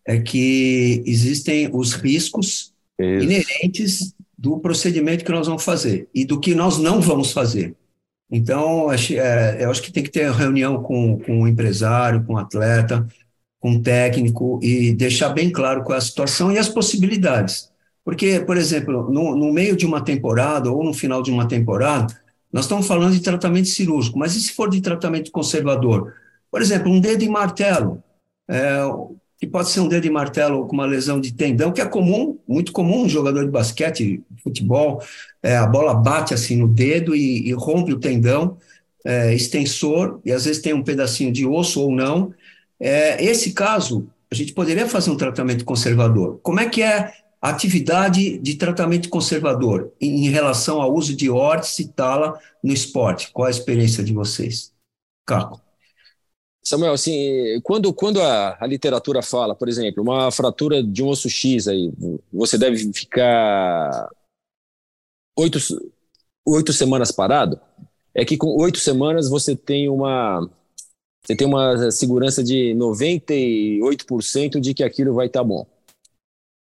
é 0.06 0.20
que 0.20 1.02
existem 1.06 1.70
os 1.72 1.94
riscos 1.94 2.74
Isso. 3.00 3.24
inerentes 3.24 4.14
do 4.38 4.60
procedimento 4.60 5.24
que 5.24 5.32
nós 5.32 5.48
vamos 5.48 5.64
fazer 5.64 6.10
e 6.14 6.26
do 6.26 6.40
que 6.40 6.54
nós 6.54 6.78
não 6.78 7.00
vamos 7.00 7.32
fazer. 7.32 7.74
Então, 8.32 8.90
acho, 8.90 9.14
é, 9.14 9.64
eu 9.64 9.70
acho 9.70 9.82
que 9.82 9.92
tem 9.92 10.04
que 10.04 10.10
ter 10.10 10.32
reunião 10.32 10.82
com, 10.82 11.20
com 11.20 11.42
o 11.42 11.48
empresário, 11.48 12.24
com 12.24 12.34
o 12.34 12.38
atleta, 12.38 13.06
com 13.60 13.74
o 13.74 13.82
técnico 13.82 14.60
e 14.64 14.94
deixar 14.94 15.30
bem 15.30 15.52
claro 15.52 15.84
qual 15.84 15.96
é 15.96 15.98
a 15.98 16.02
situação 16.02 16.52
e 16.52 16.58
as 16.58 16.70
possibilidades. 16.70 17.70
Porque, 18.04 18.40
por 18.40 18.58
exemplo, 18.58 19.12
no, 19.12 19.36
no 19.36 19.54
meio 19.54 19.76
de 19.76 19.86
uma 19.86 20.04
temporada 20.04 20.72
ou 20.72 20.84
no 20.84 20.94
final 20.94 21.22
de 21.22 21.30
uma 21.30 21.48
temporada, 21.48 22.18
nós 22.52 22.66
estamos 22.66 22.88
falando 22.88 23.14
de 23.14 23.22
tratamento 23.22 23.68
cirúrgico, 23.68 24.18
mas 24.18 24.36
e 24.36 24.42
se 24.42 24.54
for 24.54 24.70
de 24.70 24.82
tratamento 24.82 25.32
conservador? 25.32 26.14
Por 26.50 26.62
exemplo, 26.62 26.92
um 26.92 27.00
dedo 27.00 27.24
em 27.24 27.30
martelo. 27.30 28.04
É, 28.50 28.80
que 29.42 29.48
pode 29.48 29.72
ser 29.72 29.80
um 29.80 29.88
dedo 29.88 30.04
de 30.04 30.10
martelo 30.12 30.68
com 30.68 30.74
uma 30.76 30.86
lesão 30.86 31.20
de 31.20 31.34
tendão, 31.34 31.72
que 31.72 31.82
é 31.82 31.86
comum, 31.88 32.38
muito 32.48 32.72
comum 32.72 33.06
um 33.06 33.10
jogador 33.10 33.44
de 33.44 33.50
basquete, 33.50 34.22
futebol, 34.44 35.02
é, 35.42 35.58
a 35.58 35.66
bola 35.66 35.96
bate 35.96 36.32
assim 36.32 36.56
no 36.56 36.68
dedo 36.68 37.16
e, 37.16 37.50
e 37.50 37.52
rompe 37.52 37.92
o 37.92 38.00
tendão 38.00 38.60
é, 39.04 39.34
extensor, 39.34 40.22
e 40.24 40.32
às 40.32 40.46
vezes 40.46 40.62
tem 40.62 40.76
um 40.76 40.84
pedacinho 40.84 41.32
de 41.32 41.44
osso 41.44 41.82
ou 41.82 41.92
não. 41.92 42.32
É, 42.80 43.24
esse 43.26 43.52
caso, 43.52 44.08
a 44.32 44.36
gente 44.36 44.54
poderia 44.54 44.88
fazer 44.88 45.10
um 45.10 45.18
tratamento 45.18 45.66
conservador. 45.66 46.40
Como 46.44 46.60
é 46.60 46.70
que 46.70 46.84
é 46.84 47.12
a 47.42 47.50
atividade 47.50 48.38
de 48.38 48.54
tratamento 48.54 49.10
conservador 49.10 49.92
em, 50.00 50.30
relação 50.30 50.80
ao 50.80 50.94
uso 50.94 51.16
de 51.16 51.32
órtese 51.32 51.82
e 51.82 51.88
tala 51.88 52.40
no 52.64 52.72
esporte? 52.72 53.32
Qual 53.34 53.48
a 53.48 53.52
experiência 53.52 54.04
de 54.04 54.14
vocês? 54.14 54.72
Caco. 55.26 55.60
Samuel, 56.64 56.94
assim, 56.94 57.60
quando, 57.64 57.92
quando 57.94 58.22
a, 58.22 58.58
a, 58.60 58.68
literatura 58.68 59.22
fala, 59.24 59.56
por 59.56 59.68
exemplo, 59.68 60.04
uma 60.04 60.32
fratura 60.32 60.84
de 60.84 61.04
um 61.04 61.08
osso 61.08 61.28
X 61.28 61.68
aí, 61.68 61.92
você 62.32 62.56
deve 62.58 62.94
ficar 62.94 64.10
oito, 65.38 65.58
oito 66.46 66.72
semanas 66.72 67.12
parado, 67.12 67.60
é 68.14 68.24
que 68.24 68.38
com 68.38 68.48
oito 68.62 68.78
semanas 68.78 69.28
você 69.28 69.56
tem 69.56 69.90
uma 69.90 70.48
você 71.24 71.36
tem 71.36 71.48
uma 71.48 71.92
segurança 71.92 72.44
de 72.44 72.74
98% 72.76 74.60
de 74.60 74.74
que 74.74 74.84
aquilo 74.84 75.14
vai 75.14 75.28
estar 75.28 75.42
tá 75.42 75.44
bom. 75.44 75.68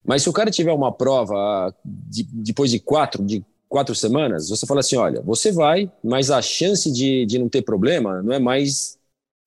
Mas 0.05 0.23
se 0.23 0.29
o 0.29 0.33
cara 0.33 0.51
tiver 0.51 0.71
uma 0.71 0.91
prova 0.91 1.73
de, 1.83 2.23
depois 2.23 2.69
de 2.69 2.79
quatro, 2.79 3.23
de 3.23 3.43
quatro 3.67 3.95
semanas, 3.95 4.49
você 4.49 4.65
fala 4.67 4.81
assim, 4.81 4.97
olha, 4.97 5.21
você 5.21 5.51
vai, 5.51 5.91
mas 6.03 6.29
a 6.29 6.41
chance 6.41 6.91
de, 6.91 7.25
de 7.25 7.39
não 7.39 7.49
ter 7.49 7.63
problema 7.63 8.21
não 8.21 8.33
é 8.33 8.39
mais 8.39 8.99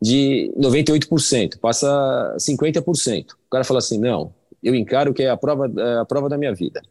de 0.04 0.52
98%, 0.58 1.58
passa 1.58 2.36
50%. 2.38 3.32
O 3.32 3.50
cara 3.50 3.64
fala 3.64 3.78
assim: 3.78 3.98
não, 3.98 4.34
eu 4.62 4.74
encaro 4.74 5.14
que 5.14 5.22
é 5.22 5.30
a 5.30 5.36
prova, 5.36 5.72
é 5.80 5.98
a 6.00 6.04
prova 6.04 6.28
da 6.28 6.36
minha 6.36 6.54
vida. 6.54 6.82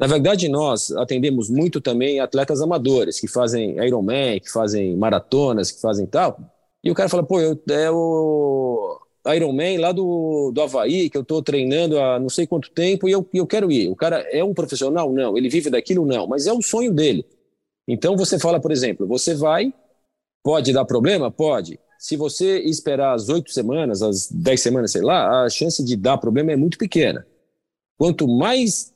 Na 0.00 0.08
verdade, 0.08 0.48
nós 0.48 0.90
atendemos 0.90 1.48
muito 1.48 1.80
também 1.80 2.18
atletas 2.18 2.60
amadores 2.60 3.20
que 3.20 3.28
fazem 3.28 3.76
Ironman, 3.86 4.40
que 4.40 4.50
fazem 4.50 4.96
maratonas, 4.96 5.70
que 5.70 5.80
fazem 5.80 6.06
tal. 6.06 6.40
E 6.82 6.90
o 6.90 6.94
cara 6.94 7.08
fala: 7.08 7.22
pô, 7.22 7.40
eu, 7.40 7.56
é 7.70 7.88
o 7.88 8.98
Ironman 9.32 9.78
lá 9.78 9.92
do, 9.92 10.50
do 10.52 10.60
Havaí, 10.60 11.08
que 11.08 11.16
eu 11.16 11.22
estou 11.22 11.40
treinando 11.44 12.00
há 12.00 12.18
não 12.18 12.28
sei 12.28 12.48
quanto 12.48 12.72
tempo 12.72 13.08
e 13.08 13.12
eu, 13.12 13.24
eu 13.32 13.46
quero 13.46 13.70
ir. 13.70 13.88
O 13.88 13.94
cara 13.94 14.26
é 14.32 14.42
um 14.42 14.52
profissional? 14.52 15.12
Não. 15.12 15.38
Ele 15.38 15.48
vive 15.48 15.70
daquilo? 15.70 16.04
Não. 16.04 16.26
Mas 16.26 16.48
é 16.48 16.52
o 16.52 16.60
sonho 16.60 16.92
dele. 16.92 17.24
Então 17.86 18.16
você 18.16 18.40
fala, 18.40 18.60
por 18.60 18.72
exemplo, 18.72 19.06
você 19.06 19.36
vai, 19.36 19.72
pode 20.42 20.72
dar 20.72 20.84
problema? 20.84 21.30
Pode 21.30 21.78
se 21.98 22.16
você 22.16 22.58
esperar 22.60 23.14
as 23.14 23.28
oito 23.28 23.50
semanas, 23.50 24.02
as 24.02 24.30
dez 24.30 24.60
semanas, 24.60 24.92
sei 24.92 25.02
lá, 25.02 25.44
a 25.44 25.48
chance 25.48 25.82
de 25.84 25.96
dar 25.96 26.18
problema 26.18 26.52
é 26.52 26.56
muito 26.56 26.78
pequena. 26.78 27.26
Quanto 27.98 28.28
mais 28.28 28.92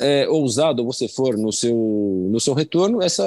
é, 0.00 0.28
ousado 0.28 0.84
você 0.84 1.08
for 1.08 1.36
no 1.36 1.52
seu, 1.52 1.76
no 2.30 2.40
seu 2.40 2.54
retorno, 2.54 3.02
essa, 3.02 3.26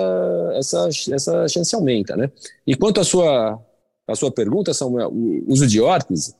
essa, 0.53 0.89
essa 1.11 1.47
chance 1.47 1.75
aumenta, 1.75 2.15
né? 2.15 2.31
E 2.65 2.75
quanto 2.75 2.99
à 2.99 3.03
sua, 3.03 3.59
à 4.07 4.15
sua 4.15 4.31
pergunta, 4.31 4.73
Samuel, 4.73 5.11
o 5.11 5.51
uso 5.51 5.67
de 5.67 5.81
órtese, 5.81 6.35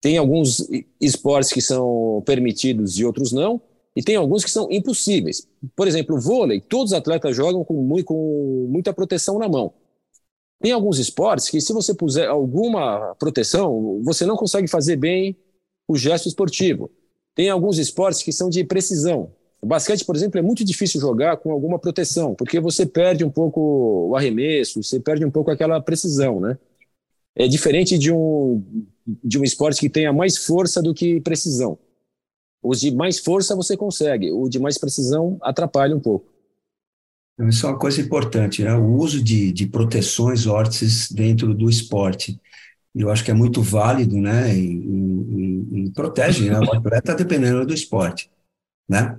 tem 0.00 0.18
alguns 0.18 0.68
esportes 1.00 1.52
que 1.52 1.62
são 1.62 2.22
permitidos 2.26 2.98
e 2.98 3.04
outros 3.04 3.32
não, 3.32 3.60
e 3.96 4.02
tem 4.02 4.16
alguns 4.16 4.44
que 4.44 4.50
são 4.50 4.70
impossíveis. 4.70 5.46
Por 5.74 5.88
exemplo, 5.88 6.16
o 6.16 6.20
vôlei, 6.20 6.60
todos 6.60 6.92
os 6.92 6.98
atletas 6.98 7.34
jogam 7.34 7.64
com, 7.64 7.74
muito, 7.74 8.04
com 8.06 8.66
muita 8.68 8.92
proteção 8.92 9.38
na 9.38 9.48
mão. 9.48 9.72
Tem 10.60 10.72
alguns 10.72 10.98
esportes 10.98 11.48
que, 11.50 11.60
se 11.60 11.72
você 11.72 11.92
puser 11.94 12.28
alguma 12.28 13.14
proteção, 13.16 14.00
você 14.02 14.24
não 14.24 14.36
consegue 14.36 14.68
fazer 14.68 14.96
bem 14.96 15.36
o 15.86 15.96
gesto 15.96 16.28
esportivo. 16.28 16.90
Tem 17.34 17.50
alguns 17.50 17.78
esportes 17.78 18.22
que 18.22 18.32
são 18.32 18.48
de 18.48 18.64
precisão. 18.64 19.32
O 19.60 19.66
basquete, 19.66 20.04
por 20.04 20.14
exemplo, 20.14 20.38
é 20.38 20.42
muito 20.42 20.64
difícil 20.64 21.00
jogar 21.00 21.38
com 21.38 21.50
alguma 21.50 21.78
proteção, 21.78 22.34
porque 22.34 22.60
você 22.60 22.84
perde 22.84 23.24
um 23.24 23.30
pouco 23.30 24.10
o 24.10 24.16
arremesso, 24.16 24.82
você 24.82 25.00
perde 25.00 25.24
um 25.24 25.30
pouco 25.30 25.50
aquela 25.50 25.80
precisão, 25.80 26.38
né? 26.38 26.58
É 27.34 27.48
diferente 27.48 27.98
de 27.98 28.12
um, 28.12 28.62
de 29.24 29.38
um 29.38 29.42
esporte 29.42 29.80
que 29.80 29.88
tenha 29.88 30.12
mais 30.12 30.36
força 30.36 30.82
do 30.82 30.94
que 30.94 31.20
precisão. 31.20 31.78
Os 32.62 32.80
de 32.80 32.94
mais 32.94 33.18
força 33.18 33.56
você 33.56 33.76
consegue, 33.76 34.30
o 34.30 34.48
de 34.48 34.58
mais 34.58 34.78
precisão 34.78 35.36
atrapalha 35.40 35.96
um 35.96 36.00
pouco. 36.00 36.33
Então, 37.34 37.48
isso 37.48 37.66
é 37.66 37.70
uma 37.70 37.78
coisa 37.78 38.00
importante, 38.00 38.62
né? 38.62 38.74
o 38.74 38.94
uso 38.96 39.22
de, 39.22 39.52
de 39.52 39.66
proteções 39.66 40.46
órtices 40.46 41.10
dentro 41.10 41.52
do 41.52 41.68
esporte. 41.68 42.40
Eu 42.94 43.10
acho 43.10 43.24
que 43.24 43.30
é 43.30 43.34
muito 43.34 43.60
válido, 43.60 44.16
né? 44.16 44.56
E, 44.56 44.62
e, 44.62 45.86
e 45.86 45.90
protege 45.90 46.48
né? 46.48 46.60
o 46.60 46.72
atleta 46.72 47.14
dependendo 47.14 47.66
do 47.66 47.74
esporte, 47.74 48.30
né? 48.88 49.18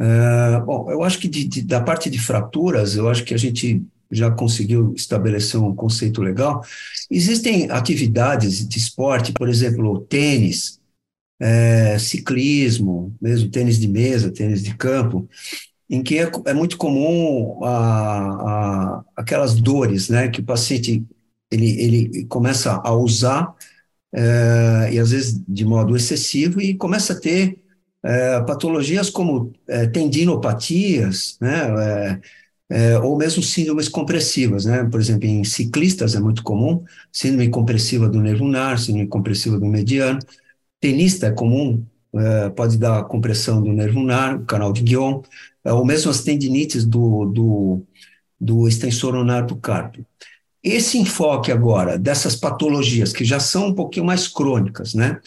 Uh, 0.00 0.64
bom, 0.66 0.90
eu 0.90 1.04
acho 1.04 1.20
que 1.20 1.28
de, 1.28 1.44
de, 1.44 1.62
da 1.62 1.80
parte 1.80 2.10
de 2.10 2.18
fraturas, 2.18 2.96
eu 2.96 3.08
acho 3.08 3.22
que 3.22 3.32
a 3.32 3.36
gente 3.38 3.80
já 4.10 4.30
conseguiu 4.30 4.92
estabelecer 4.94 5.60
um 5.60 5.74
conceito 5.74 6.20
legal. 6.20 6.62
Existem 7.08 7.70
atividades 7.70 8.66
de 8.66 8.78
esporte, 8.78 9.32
por 9.32 9.48
exemplo, 9.48 10.00
tênis, 10.00 10.80
é, 11.40 11.98
ciclismo, 11.98 13.14
mesmo 13.20 13.50
tênis 13.50 13.78
de 13.78 13.88
mesa, 13.88 14.32
tênis 14.32 14.62
de 14.62 14.74
campo, 14.76 15.28
em 15.88 16.02
que 16.02 16.18
é, 16.18 16.30
é 16.46 16.54
muito 16.54 16.76
comum 16.78 17.62
a, 17.64 18.98
a, 18.98 19.04
aquelas 19.16 19.54
dores, 19.54 20.08
né, 20.08 20.28
que 20.28 20.40
o 20.40 20.44
paciente 20.44 21.04
ele, 21.50 21.80
ele 21.80 22.24
começa 22.26 22.80
a 22.84 22.92
usar 22.94 23.54
é, 24.12 24.94
e 24.94 24.98
às 24.98 25.10
vezes 25.10 25.42
de 25.46 25.64
modo 25.64 25.96
excessivo 25.96 26.60
e 26.60 26.76
começa 26.76 27.12
a 27.14 27.20
ter 27.20 27.58
é, 28.02 28.40
patologias 28.42 29.10
como 29.10 29.52
é, 29.68 29.86
tendinopatias, 29.86 31.38
né, 31.40 32.20
ou 33.02 33.16
mesmo 33.16 33.42
síndromes 33.42 33.88
compressivas, 33.88 34.64
né, 34.64 34.84
por 34.84 35.00
exemplo, 35.00 35.26
em 35.26 35.44
ciclistas 35.44 36.14
é 36.14 36.20
muito 36.20 36.42
comum, 36.42 36.82
síndrome 37.12 37.48
compressiva 37.50 38.08
do 38.08 38.20
nervo 38.20 38.44
ulnar, 38.44 38.78
síndrome 38.78 39.06
compressiva 39.08 39.58
do 39.58 39.66
mediano, 39.66 40.18
tenista 40.80 41.28
é 41.28 41.32
comum, 41.32 41.84
pode 42.50 42.78
dar 42.78 43.04
compressão 43.04 43.62
do 43.62 43.72
nervo 43.72 43.98
ulnar, 43.98 44.36
o 44.36 44.44
canal 44.44 44.72
de 44.72 44.82
Guion, 44.82 45.22
é, 45.64 45.72
ou 45.72 45.84
mesmo 45.84 46.10
as 46.10 46.22
tendinites 46.22 46.84
do, 46.84 47.24
do, 47.26 47.82
do 48.40 48.68
extensor 48.68 49.14
unar 49.14 49.46
do 49.46 49.56
carpo. 49.56 50.04
Esse 50.62 50.98
enfoque 50.98 51.52
agora 51.52 51.98
dessas 51.98 52.36
patologias 52.36 53.12
que 53.12 53.24
já 53.24 53.38
são 53.38 53.68
um 53.68 53.74
pouquinho 53.74 54.06
mais 54.06 54.28
crônicas, 54.28 54.94
né? 54.94 55.20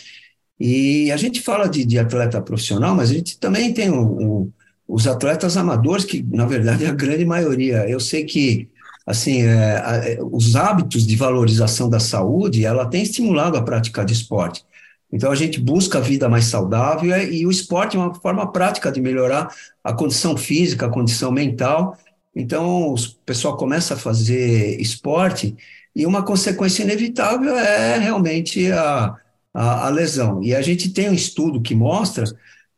E 0.60 1.12
a 1.12 1.18
gente 1.18 1.42
fala 1.42 1.68
de, 1.68 1.86
de 1.86 2.00
atleta 2.00 2.42
profissional, 2.42 2.96
mas 2.96 3.12
a 3.12 3.14
gente 3.14 3.38
também 3.38 3.72
tem 3.74 3.92
um, 3.92 4.02
um, 4.02 4.52
os 4.88 5.06
atletas 5.06 5.56
amadores, 5.56 6.06
que 6.06 6.24
na 6.24 6.46
verdade 6.46 6.86
é 6.86 6.90
a 6.90 6.94
grande 6.94 7.26
maioria. 7.26 7.88
Eu 7.88 8.00
sei 8.00 8.24
que 8.24 8.68
assim, 9.08 9.44
é, 9.44 10.16
é, 10.16 10.20
os 10.22 10.58
hábitos 10.58 11.08
de 11.08 11.16
valorização 11.16 11.90
da 11.90 12.00
saúde, 12.00 12.66
ela 12.66 12.86
tem 12.86 13.04
estimulado 13.04 13.56
a 13.58 13.62
prática 13.62 14.04
de 14.04 14.12
esporte. 14.12 14.66
Então, 15.12 15.32
a 15.32 15.36
gente 15.36 15.60
busca 15.60 16.00
a 16.00 16.02
vida 16.02 16.28
mais 16.28 16.46
saudável 16.46 17.16
e 17.32 17.46
o 17.46 17.52
esporte 17.52 17.96
é 17.96 18.00
uma 18.00 18.14
forma 18.14 18.52
prática 18.52 18.92
de 18.92 19.02
melhorar 19.02 19.54
a 19.84 19.94
condição 19.94 20.36
física, 20.36 20.86
a 20.86 20.92
condição 20.92 21.32
mental. 21.32 21.98
Então, 22.36 22.94
o 22.94 22.96
pessoal 23.26 23.56
começa 23.56 23.94
a 23.94 23.98
fazer 23.98 24.80
esporte 24.82 25.56
e 25.96 26.06
uma 26.06 26.24
consequência 26.24 26.84
inevitável 26.84 27.58
é 27.58 27.98
realmente 27.98 28.72
a, 28.72 29.16
a, 29.54 29.88
a 29.88 29.90
lesão. 29.90 30.44
E 30.44 30.54
a 30.54 30.62
gente 30.62 30.90
tem 30.90 31.10
um 31.10 31.14
estudo 31.14 31.62
que 31.62 31.74
mostra 31.74 32.26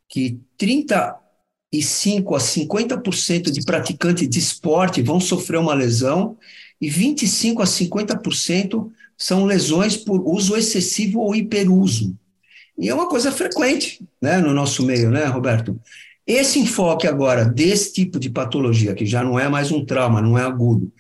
que 0.07 0.39
35 0.57 2.35
a 2.35 2.39
50% 2.39 3.51
de 3.51 3.61
praticantes 3.65 4.29
de 4.29 4.39
esporte 4.39 5.01
vão 5.01 5.19
sofrer 5.19 5.59
uma 5.59 5.73
lesão 5.73 6.37
e 6.79 6.89
25 6.89 7.61
a 7.61 7.65
50% 7.65 8.89
são 9.19 9.45
lesões 9.45 9.97
por 9.97 10.21
uso 10.21 10.55
excessivo 10.55 11.19
ou 11.19 11.35
hiperuso. 11.35 12.15
E 12.77 12.87
é 12.87 12.93
uma 12.93 13.09
coisa 13.09 13.31
frequente 13.31 14.01
né, 14.21 14.37
no 14.37 14.53
nosso 14.53 14.83
meio, 14.83 15.11
né, 15.11 15.25
Roberto? 15.25 15.77
Esse 16.25 16.59
enfoque 16.59 17.05
agora 17.05 17.43
desse 17.43 17.91
tipo 17.91 18.17
de 18.17 18.29
patologia, 18.29 18.95
que 18.95 19.05
já 19.05 19.21
não 19.23 19.37
é 19.37 19.49
mais 19.49 19.71
um 19.71 19.83
trauma, 19.83 20.21
não 20.21 20.37
é 20.37 20.43
agudo, 20.43 20.91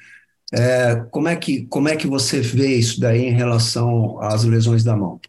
é, 0.51 1.03
como, 1.11 1.27
é 1.27 1.35
que, 1.35 1.65
como 1.67 1.87
é 1.87 1.95
que 1.95 2.07
você 2.07 2.41
vê 2.41 2.75
isso 2.75 2.99
daí 2.99 3.27
em 3.27 3.31
relação 3.31 4.19
às 4.19 4.43
lesões 4.43 4.83
da 4.83 4.95
mão? 4.95 5.19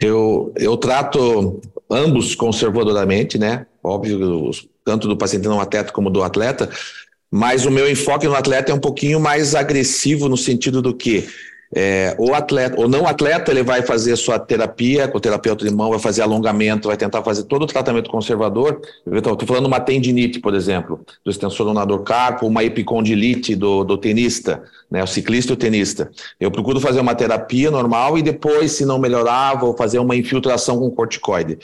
Eu, 0.00 0.52
eu 0.56 0.76
trato 0.76 1.60
ambos 1.90 2.34
conservadoramente, 2.34 3.38
né? 3.38 3.66
Óbvio, 3.82 4.50
tanto 4.84 5.08
do 5.08 5.16
paciente 5.16 5.48
não 5.48 5.60
atleta 5.60 5.92
como 5.92 6.10
do 6.10 6.22
atleta, 6.22 6.70
mas 7.30 7.66
o 7.66 7.70
meu 7.70 7.90
enfoque 7.90 8.26
no 8.26 8.34
atleta 8.34 8.70
é 8.70 8.74
um 8.74 8.80
pouquinho 8.80 9.18
mais 9.18 9.54
agressivo 9.54 10.28
no 10.28 10.36
sentido 10.36 10.80
do 10.80 10.94
que 10.94 11.26
é, 11.74 12.14
o 12.18 12.32
atleta, 12.32 12.80
ou 12.80 12.88
não 12.88 13.06
atleta, 13.06 13.50
ele 13.50 13.62
vai 13.62 13.82
fazer 13.82 14.14
sua 14.16 14.38
terapia 14.38 15.08
com 15.08 15.18
o 15.18 15.20
terapeuta 15.20 15.64
de 15.64 15.74
mão, 15.74 15.90
vai 15.90 15.98
fazer 15.98 16.22
alongamento, 16.22 16.88
vai 16.88 16.96
tentar 16.96 17.22
fazer 17.22 17.44
todo 17.44 17.62
o 17.62 17.66
tratamento 17.66 18.08
conservador. 18.08 18.80
Estou 19.06 19.46
falando 19.46 19.66
uma 19.66 19.80
tendinite, 19.80 20.38
por 20.38 20.54
exemplo, 20.54 21.04
do 21.24 21.30
extensor 21.30 21.66
lunador 21.66 22.02
carpo, 22.02 22.46
uma 22.46 22.62
epicondilite 22.62 23.56
do, 23.56 23.82
do 23.82 23.98
tenista, 23.98 24.62
né, 24.90 25.02
o 25.02 25.06
ciclista 25.06 25.52
e 25.52 25.54
o 25.54 25.56
tenista. 25.56 26.10
Eu 26.38 26.50
procuro 26.50 26.80
fazer 26.80 27.00
uma 27.00 27.14
terapia 27.14 27.70
normal 27.70 28.16
e 28.16 28.22
depois, 28.22 28.72
se 28.72 28.84
não 28.84 28.98
melhorar, 28.98 29.54
vou 29.54 29.76
fazer 29.76 29.98
uma 29.98 30.14
infiltração 30.14 30.78
com 30.78 30.90
corticoide. 30.90 31.58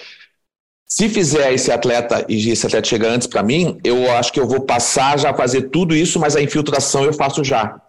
Se 0.85 1.09
fizer 1.09 1.55
esse 1.55 1.73
atleta 1.73 2.25
e 2.29 2.51
esse 2.51 2.67
atleta 2.67 2.87
chegar 2.87 3.09
antes 3.09 3.27
para 3.27 3.43
mim, 3.43 3.79
eu 3.83 4.11
acho 4.13 4.33
que 4.33 4.39
eu 4.39 4.47
vou 4.47 4.61
passar 4.61 5.19
já 5.19 5.31
a 5.31 5.35
fazer 5.35 5.71
tudo 5.71 5.95
isso, 5.95 6.21
mas 6.21 6.37
a 6.37 6.43
infiltração 6.43 7.05
eu 7.05 7.15
faço 7.15 7.43
já 7.43 7.81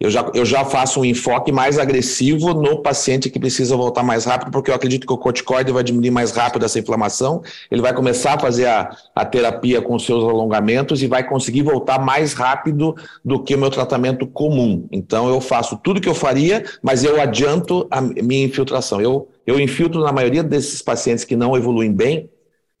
eu 0.00 0.10
já, 0.10 0.30
eu 0.32 0.46
já 0.46 0.64
faço 0.64 1.00
um 1.00 1.04
enfoque 1.04 1.52
mais 1.52 1.78
agressivo 1.78 2.54
no 2.54 2.80
paciente 2.80 3.28
que 3.28 3.38
precisa 3.38 3.76
voltar 3.76 4.02
mais 4.02 4.24
rápido, 4.24 4.50
porque 4.50 4.70
eu 4.70 4.74
acredito 4.74 5.06
que 5.06 5.12
o 5.12 5.18
corticoide 5.18 5.70
vai 5.70 5.84
diminuir 5.84 6.10
mais 6.10 6.30
rápido 6.30 6.64
essa 6.64 6.78
inflamação, 6.78 7.42
ele 7.70 7.82
vai 7.82 7.92
começar 7.92 8.32
a 8.34 8.38
fazer 8.38 8.64
a, 8.64 8.96
a 9.14 9.26
terapia 9.26 9.82
com 9.82 9.98
seus 9.98 10.24
alongamentos 10.24 11.02
e 11.02 11.06
vai 11.06 11.22
conseguir 11.22 11.60
voltar 11.62 11.98
mais 11.98 12.32
rápido 12.32 12.94
do 13.22 13.42
que 13.42 13.54
o 13.54 13.58
meu 13.58 13.68
tratamento 13.68 14.26
comum. 14.26 14.88
Então, 14.90 15.28
eu 15.28 15.38
faço 15.38 15.76
tudo 15.76 16.00
que 16.00 16.08
eu 16.08 16.14
faria, 16.14 16.64
mas 16.82 17.04
eu 17.04 17.20
adianto 17.20 17.86
a 17.90 18.00
minha 18.00 18.46
infiltração. 18.46 19.02
Eu, 19.02 19.28
eu 19.46 19.60
infiltro 19.60 20.00
na 20.00 20.12
maioria 20.12 20.42
desses 20.42 20.80
pacientes 20.80 21.24
que 21.24 21.36
não 21.36 21.54
evoluem 21.54 21.92
bem, 21.92 22.30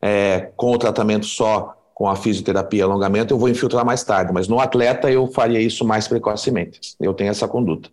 é, 0.00 0.50
com 0.56 0.72
o 0.72 0.78
tratamento 0.78 1.26
só 1.26 1.79
com 2.00 2.08
a 2.08 2.16
fisioterapia 2.16 2.80
e 2.80 2.82
alongamento, 2.82 3.34
eu 3.34 3.38
vou 3.38 3.50
infiltrar 3.50 3.84
mais 3.84 4.02
tarde, 4.02 4.32
mas 4.32 4.48
no 4.48 4.58
atleta 4.58 5.10
eu 5.10 5.26
faria 5.26 5.60
isso 5.60 5.84
mais 5.84 6.08
precocemente. 6.08 6.94
Eu 6.98 7.12
tenho 7.12 7.28
essa 7.28 7.46
conduta. 7.46 7.90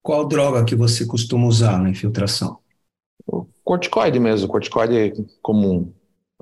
Qual 0.00 0.24
droga 0.28 0.64
que 0.64 0.76
você 0.76 1.04
costuma 1.04 1.48
usar 1.48 1.76
na 1.82 1.90
infiltração? 1.90 2.58
O 3.26 3.46
corticoide 3.64 4.20
mesmo, 4.20 4.46
corticoide 4.46 5.12
comum. 5.42 5.90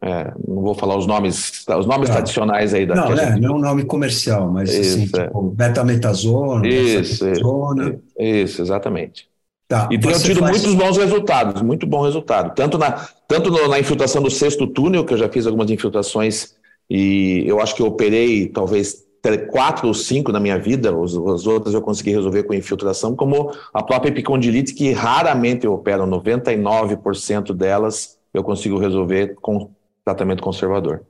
É, 0.02 0.30
não 0.46 0.60
vou 0.60 0.74
falar 0.74 0.98
os 0.98 1.06
nomes, 1.06 1.64
os 1.66 1.86
nomes 1.86 2.08
tá. 2.10 2.16
tradicionais 2.16 2.74
aí 2.74 2.84
da 2.84 2.94
Não, 2.94 3.08
né, 3.08 3.30
gente... 3.30 3.40
não 3.40 3.54
é 3.54 3.56
um 3.56 3.60
nome 3.60 3.84
comercial, 3.86 4.52
mas 4.52 4.68
assim, 4.68 4.80
isso, 4.82 4.98
assim, 4.98 5.22
é. 5.22 5.26
tipo, 5.28 5.42
betametasona, 5.52 6.68
isso, 6.68 7.26
isso, 7.26 8.00
isso, 8.18 8.60
exatamente. 8.60 9.26
Tá, 9.66 9.88
e 9.90 9.98
tenho 9.98 10.20
tido 10.20 10.40
faz... 10.40 10.52
muitos 10.52 10.74
bons 10.74 10.98
resultados, 10.98 11.62
muito 11.62 11.86
bom 11.86 12.02
resultado. 12.02 12.54
Tanto 12.54 12.76
na, 12.76 13.08
tanto 13.26 13.50
na 13.68 13.80
infiltração 13.80 14.22
do 14.22 14.30
sexto 14.30 14.66
túnel, 14.66 15.02
que 15.02 15.14
eu 15.14 15.18
já 15.18 15.30
fiz 15.30 15.46
algumas 15.46 15.70
infiltrações 15.70 16.55
e 16.88 17.44
eu 17.46 17.60
acho 17.60 17.74
que 17.74 17.82
eu 17.82 17.86
operei 17.86 18.48
talvez 18.48 19.06
quatro 19.50 19.88
ou 19.88 19.94
cinco 19.94 20.30
na 20.30 20.38
minha 20.38 20.58
vida, 20.58 20.90
as 20.90 21.46
outras 21.46 21.74
eu 21.74 21.82
consegui 21.82 22.10
resolver 22.10 22.44
com 22.44 22.54
infiltração, 22.54 23.16
como 23.16 23.52
a 23.74 23.82
própria 23.82 24.10
epicondilite, 24.10 24.72
que 24.72 24.92
raramente 24.92 25.66
eu 25.66 25.72
opero, 25.72 26.06
99% 26.06 27.52
delas 27.52 28.18
eu 28.32 28.44
consigo 28.44 28.78
resolver 28.78 29.34
com 29.40 29.70
tratamento 30.04 30.42
conservador. 30.42 31.02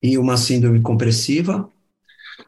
E 0.00 0.16
uma 0.16 0.36
síndrome 0.36 0.80
compressiva? 0.80 1.68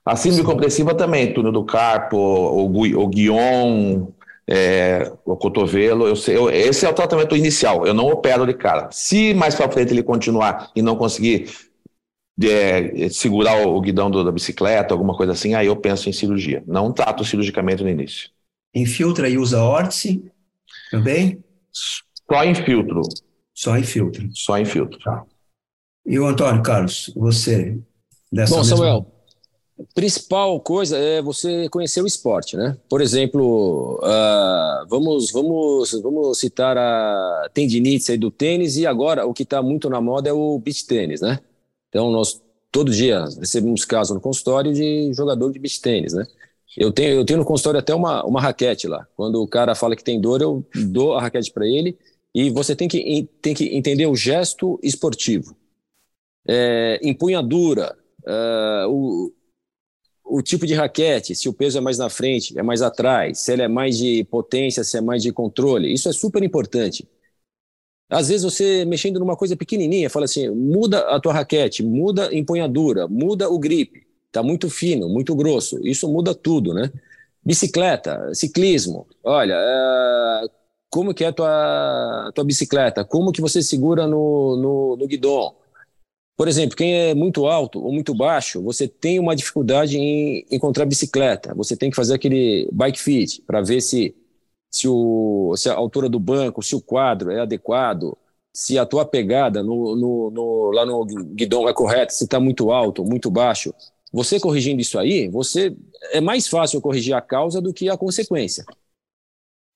A 0.04 0.14
síndrome 0.14 0.44
Sim. 0.44 0.50
compressiva 0.52 0.94
também, 0.94 1.32
túnel 1.32 1.50
do 1.50 1.64
carpo, 1.64 2.16
o, 2.16 2.66
o 2.66 3.08
guion, 3.08 4.06
é, 4.46 5.12
o 5.24 5.36
cotovelo, 5.36 6.06
eu 6.06 6.14
eu, 6.28 6.50
esse 6.50 6.86
é 6.86 6.88
o 6.88 6.94
tratamento 6.94 7.34
inicial, 7.34 7.84
eu 7.86 7.94
não 7.94 8.06
opero 8.06 8.46
de 8.46 8.54
cara. 8.54 8.88
Se 8.92 9.34
mais 9.34 9.54
para 9.54 9.70
frente 9.70 9.92
ele 9.92 10.02
continuar 10.02 10.70
e 10.76 10.82
não 10.82 10.94
conseguir 10.94 11.48
é, 12.48 13.08
segurar 13.08 13.66
o, 13.66 13.80
guidão 13.80 14.10
do, 14.10 14.24
da 14.24 14.32
bicicleta, 14.32 14.94
alguma 14.94 15.16
coisa 15.16 15.32
assim, 15.32 15.54
aí 15.54 15.66
eu 15.66 15.76
penso 15.76 16.08
em 16.08 16.12
cirurgia. 16.12 16.62
Não 16.66 16.92
trato 16.92 17.24
cirurgicamente 17.24 17.82
no 17.82 17.88
início. 17.88 18.30
Infiltra 18.74 19.28
e 19.28 19.36
usa 19.36 19.62
órtice 19.62 20.22
também? 20.90 21.42
Só 21.72 22.44
infiltro. 22.44 23.02
Só 23.54 23.76
infiltro. 23.76 24.28
Só 24.32 24.58
infiltro. 24.58 24.98
Tá. 25.00 25.24
E 26.06 26.18
o 26.18 26.26
Antônio 26.26 26.62
Carlos, 26.62 27.12
você 27.14 27.78
dessa 28.32 28.54
Bom, 28.54 28.60
mesma... 28.60 28.76
Samuel, 28.76 29.06
principal 29.94 30.60
coisa 30.60 30.96
é 30.96 31.20
você 31.20 31.68
conhecer 31.68 32.02
o 32.02 32.06
esporte, 32.06 32.56
né? 32.56 32.76
Por 32.88 33.00
exemplo, 33.00 34.00
uh, 34.02 34.86
vamos, 34.88 35.30
vamos, 35.30 35.92
vamos 36.02 36.38
citar 36.38 36.76
a 36.76 37.48
tendinite 37.52 38.12
aí 38.12 38.18
do 38.18 38.30
tênis 38.30 38.76
e 38.76 38.86
agora 38.86 39.26
o 39.26 39.34
que 39.34 39.42
está 39.42 39.62
muito 39.62 39.90
na 39.90 40.00
moda 40.00 40.28
é 40.28 40.32
o 40.32 40.58
beach 40.58 40.86
tênis, 40.86 41.20
né? 41.20 41.38
Então, 41.90 42.10
nós 42.10 42.40
todo 42.72 42.90
dia 42.90 43.24
recebemos 43.38 43.84
casos 43.84 44.14
no 44.14 44.20
consultório 44.20 44.72
de 44.72 45.12
jogador 45.12 45.52
de 45.52 45.58
beach 45.58 45.80
tênis, 45.80 46.14
né? 46.14 46.26
Eu 46.76 46.92
tenho, 46.92 47.16
eu 47.16 47.24
tenho 47.24 47.40
no 47.40 47.44
consultório 47.44 47.80
até 47.80 47.94
uma, 47.94 48.24
uma 48.24 48.40
raquete 48.40 48.86
lá. 48.86 49.06
Quando 49.16 49.42
o 49.42 49.48
cara 49.48 49.74
fala 49.74 49.96
que 49.96 50.04
tem 50.04 50.20
dor, 50.20 50.40
eu 50.40 50.64
dou 50.74 51.14
a 51.14 51.20
raquete 51.20 51.52
para 51.52 51.66
ele 51.66 51.98
e 52.34 52.48
você 52.48 52.76
tem 52.76 52.86
que, 52.86 53.28
tem 53.42 53.54
que 53.54 53.76
entender 53.76 54.06
o 54.06 54.14
gesto 54.14 54.78
esportivo. 54.82 55.56
É, 56.46 57.00
empunhadura, 57.02 57.96
é, 58.24 58.86
o, 58.88 59.32
o 60.24 60.40
tipo 60.42 60.64
de 60.64 60.74
raquete, 60.74 61.34
se 61.34 61.48
o 61.48 61.52
peso 61.52 61.78
é 61.78 61.80
mais 61.80 61.98
na 61.98 62.08
frente, 62.08 62.56
é 62.56 62.62
mais 62.62 62.82
atrás, 62.82 63.40
se 63.40 63.52
ele 63.52 63.62
é 63.62 63.68
mais 63.68 63.98
de 63.98 64.22
potência, 64.24 64.84
se 64.84 64.96
é 64.96 65.00
mais 65.00 65.22
de 65.22 65.32
controle. 65.32 65.92
Isso 65.92 66.08
é 66.08 66.12
super 66.12 66.42
importante. 66.42 67.06
Às 68.10 68.28
vezes 68.28 68.42
você 68.42 68.84
mexendo 68.84 69.20
numa 69.20 69.36
coisa 69.36 69.56
pequenininha, 69.56 70.10
fala 70.10 70.24
assim, 70.24 70.50
muda 70.50 70.98
a 71.08 71.20
tua 71.20 71.32
raquete, 71.32 71.82
muda 71.82 72.28
a 72.28 72.34
empunhadura, 72.34 73.06
muda 73.06 73.48
o 73.48 73.58
grip. 73.58 74.04
Tá 74.32 74.42
muito 74.42 74.68
fino, 74.68 75.08
muito 75.08 75.34
grosso. 75.34 75.78
Isso 75.86 76.08
muda 76.08 76.34
tudo, 76.34 76.74
né? 76.74 76.90
Bicicleta, 77.44 78.34
ciclismo. 78.34 79.06
Olha, 79.22 79.54
é... 79.54 80.46
como 80.90 81.14
que 81.14 81.24
é 81.24 81.28
a 81.28 81.32
tua, 81.32 82.32
tua 82.34 82.44
bicicleta? 82.44 83.04
Como 83.04 83.32
que 83.32 83.40
você 83.40 83.62
segura 83.62 84.06
no, 84.06 84.56
no, 84.56 84.96
no 84.96 85.06
guidão? 85.06 85.54
Por 86.36 86.48
exemplo, 86.48 86.76
quem 86.76 86.94
é 86.94 87.14
muito 87.14 87.46
alto 87.46 87.84
ou 87.84 87.92
muito 87.92 88.14
baixo, 88.14 88.62
você 88.62 88.88
tem 88.88 89.20
uma 89.20 89.36
dificuldade 89.36 89.98
em 89.98 90.46
encontrar 90.50 90.86
bicicleta. 90.86 91.54
Você 91.54 91.76
tem 91.76 91.90
que 91.90 91.96
fazer 91.96 92.14
aquele 92.14 92.68
bike 92.72 93.00
fit 93.00 93.42
para 93.42 93.60
ver 93.60 93.80
se 93.80 94.14
se, 94.70 94.86
o, 94.88 95.54
se 95.56 95.68
a 95.68 95.74
altura 95.74 96.08
do 96.08 96.20
banco, 96.20 96.62
se 96.62 96.74
o 96.74 96.80
quadro 96.80 97.30
é 97.30 97.40
adequado, 97.40 98.16
se 98.52 98.78
a 98.78 98.86
tua 98.86 99.04
pegada 99.04 99.62
no, 99.62 99.96
no, 99.96 100.30
no 100.30 100.70
lá 100.70 100.86
no 100.86 101.04
guidão 101.04 101.68
é 101.68 101.72
correta, 101.72 102.12
se 102.12 102.24
está 102.24 102.38
muito 102.38 102.70
alto, 102.70 103.04
muito 103.04 103.30
baixo. 103.30 103.74
Você 104.12 104.40
corrigindo 104.40 104.80
isso 104.80 104.98
aí, 104.98 105.28
você 105.28 105.74
é 106.12 106.20
mais 106.20 106.48
fácil 106.48 106.80
corrigir 106.80 107.14
a 107.14 107.20
causa 107.20 107.60
do 107.60 107.72
que 107.72 107.88
a 107.88 107.96
consequência. 107.96 108.64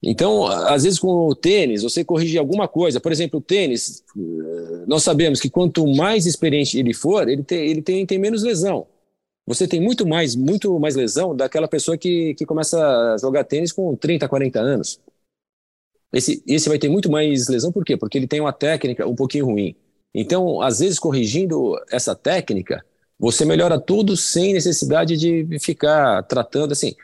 Então, 0.02 0.46
às 0.46 0.85
vezes 0.85 0.98
com 0.98 1.28
o 1.28 1.35
tênis, 1.35 1.83
você 1.83 2.04
corrige 2.04 2.37
alguma 2.37 2.68
coisa. 2.68 3.00
Por 3.00 3.11
exemplo, 3.11 3.38
o 3.38 3.42
tênis, 3.42 4.04
eh, 4.16 4.85
nós 4.87 5.02
sabemos 5.02 5.40
que 5.40 5.48
quanto 5.48 5.87
mais 5.87 6.26
experiente 6.26 6.78
ele 6.78 6.92
for, 6.92 7.26
ele 7.28 7.42
tem, 7.42 7.70
ele 7.70 7.80
tem, 7.80 8.04
tem 8.04 8.18
menos 8.18 8.42
lesão 8.42 8.87
você 9.46 9.68
tem 9.68 9.80
muito 9.80 10.07
mais, 10.07 10.35
muito 10.35 10.78
mais 10.80 10.96
lesão 10.96 11.35
daquela 11.37 11.68
pessoa 11.68 11.98
que, 11.98 12.35
que 12.35 12.46
começa 12.46 12.78
a 13.14 13.18
jogar 13.18 13.44
tênis 13.44 13.72
com 13.72 13.94
30, 13.96 14.28
40 14.28 14.61
anos. 14.61 15.00
Esse, 16.12 16.42
esse 16.46 16.68
vai 16.68 16.78
ter 16.78 16.88
muito 16.88 17.11
mais 17.11 17.48
lesão, 17.48 17.72
por 17.72 17.85
quê? 17.85 17.96
Porque 17.96 18.16
ele 18.18 18.28
tem 18.28 18.40
uma 18.40 18.52
técnica 18.52 19.07
um 19.07 19.14
pouquinho 19.16 19.46
ruim. 19.46 19.74
Então, 20.14 20.62
às 20.62 20.78
vezes, 20.78 20.98
corrigindo 20.98 21.74
essa 21.90 22.14
técnica, 22.14 22.85
você 23.18 23.44
melhora 23.44 23.80
tudo 23.80 24.16
sem 24.16 24.52
necessidade 24.52 25.16
de 25.16 25.59
ficar 25.59 26.22
tratando 26.24 26.72
assim. 26.72 26.94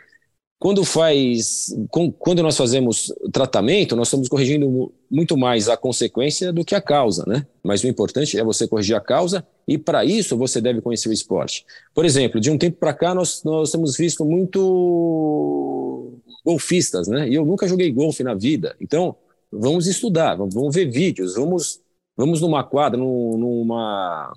Quando 0.61 0.85
faz, 0.85 1.75
quando 2.19 2.43
nós 2.43 2.55
fazemos 2.55 3.11
tratamento, 3.33 3.97
nós 3.97 4.09
estamos 4.09 4.29
corrigindo 4.29 4.93
muito 5.11 5.35
mais 5.35 5.71
a 5.71 5.77
consequência 5.77 6.53
do 6.53 6.67
que 6.67 6.75
a 6.75 6.83
causa, 6.83 7.25
né? 7.27 7.47
Mas 7.65 7.83
o 7.83 7.87
importante 7.87 8.39
é 8.39 8.45
você 8.45 8.69
corrigir 8.69 8.95
a 8.95 9.01
causa 9.01 9.43
e 9.67 9.79
para 9.79 10.05
isso 10.05 10.37
você 10.37 10.61
deve 10.61 10.83
conhecer 10.83 11.09
o 11.09 11.15
esporte. 11.15 11.65
Por 11.95 12.05
exemplo, 12.05 12.39
de 12.39 12.51
um 12.51 12.59
tempo 12.59 12.77
para 12.77 12.93
cá 12.93 13.15
nós, 13.15 13.43
nós 13.43 13.71
temos 13.71 13.97
visto 13.97 14.23
muito 14.23 16.13
golfistas, 16.45 17.09
né? 17.09 17.27
E 17.27 17.35
eu 17.35 17.47
nunca 17.47 17.67
joguei 17.67 17.91
golfe 17.91 18.23
na 18.23 18.35
vida. 18.35 18.77
Então, 18.79 19.17
vamos 19.51 19.87
estudar, 19.87 20.37
vamos 20.37 20.75
ver 20.75 20.91
vídeos, 20.91 21.37
vamos 21.37 21.81
vamos 22.15 22.43
numa 22.43 22.63
quadra, 22.63 22.99
numa 22.99 24.31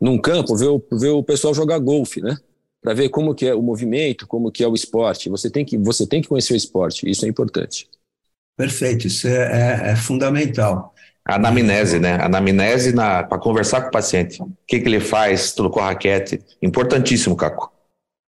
num 0.00 0.18
campo, 0.18 0.56
ver 0.56 0.66
o, 0.66 0.82
ver 0.98 1.10
o 1.10 1.22
pessoal 1.22 1.54
jogar 1.54 1.78
golfe, 1.78 2.20
né? 2.20 2.36
Para 2.84 2.92
ver 2.92 3.08
como 3.08 3.34
que 3.34 3.46
é 3.46 3.54
o 3.54 3.62
movimento, 3.62 4.26
como 4.26 4.52
que 4.52 4.62
é 4.62 4.68
o 4.68 4.74
esporte. 4.74 5.30
Você 5.30 5.48
tem 5.48 5.64
que, 5.64 5.78
você 5.78 6.06
tem 6.06 6.20
que 6.20 6.28
conhecer 6.28 6.52
o 6.52 6.56
esporte, 6.56 7.08
isso 7.10 7.24
é 7.24 7.28
importante. 7.28 7.88
Perfeito, 8.58 9.06
isso 9.06 9.26
é, 9.26 9.88
é, 9.88 9.90
é 9.92 9.96
fundamental. 9.96 10.94
A 11.26 11.36
anamnese, 11.36 11.98
né? 11.98 12.16
A 12.16 12.26
anamnese 12.26 12.92
para 12.92 13.38
conversar 13.38 13.80
com 13.80 13.88
o 13.88 13.90
paciente. 13.90 14.42
O 14.42 14.52
que, 14.66 14.78
que 14.80 14.86
ele 14.86 15.00
faz, 15.00 15.52
tudo 15.54 15.70
com 15.70 15.80
a 15.80 15.86
raquete. 15.86 16.38
Importantíssimo, 16.60 17.34
Caco. 17.34 17.72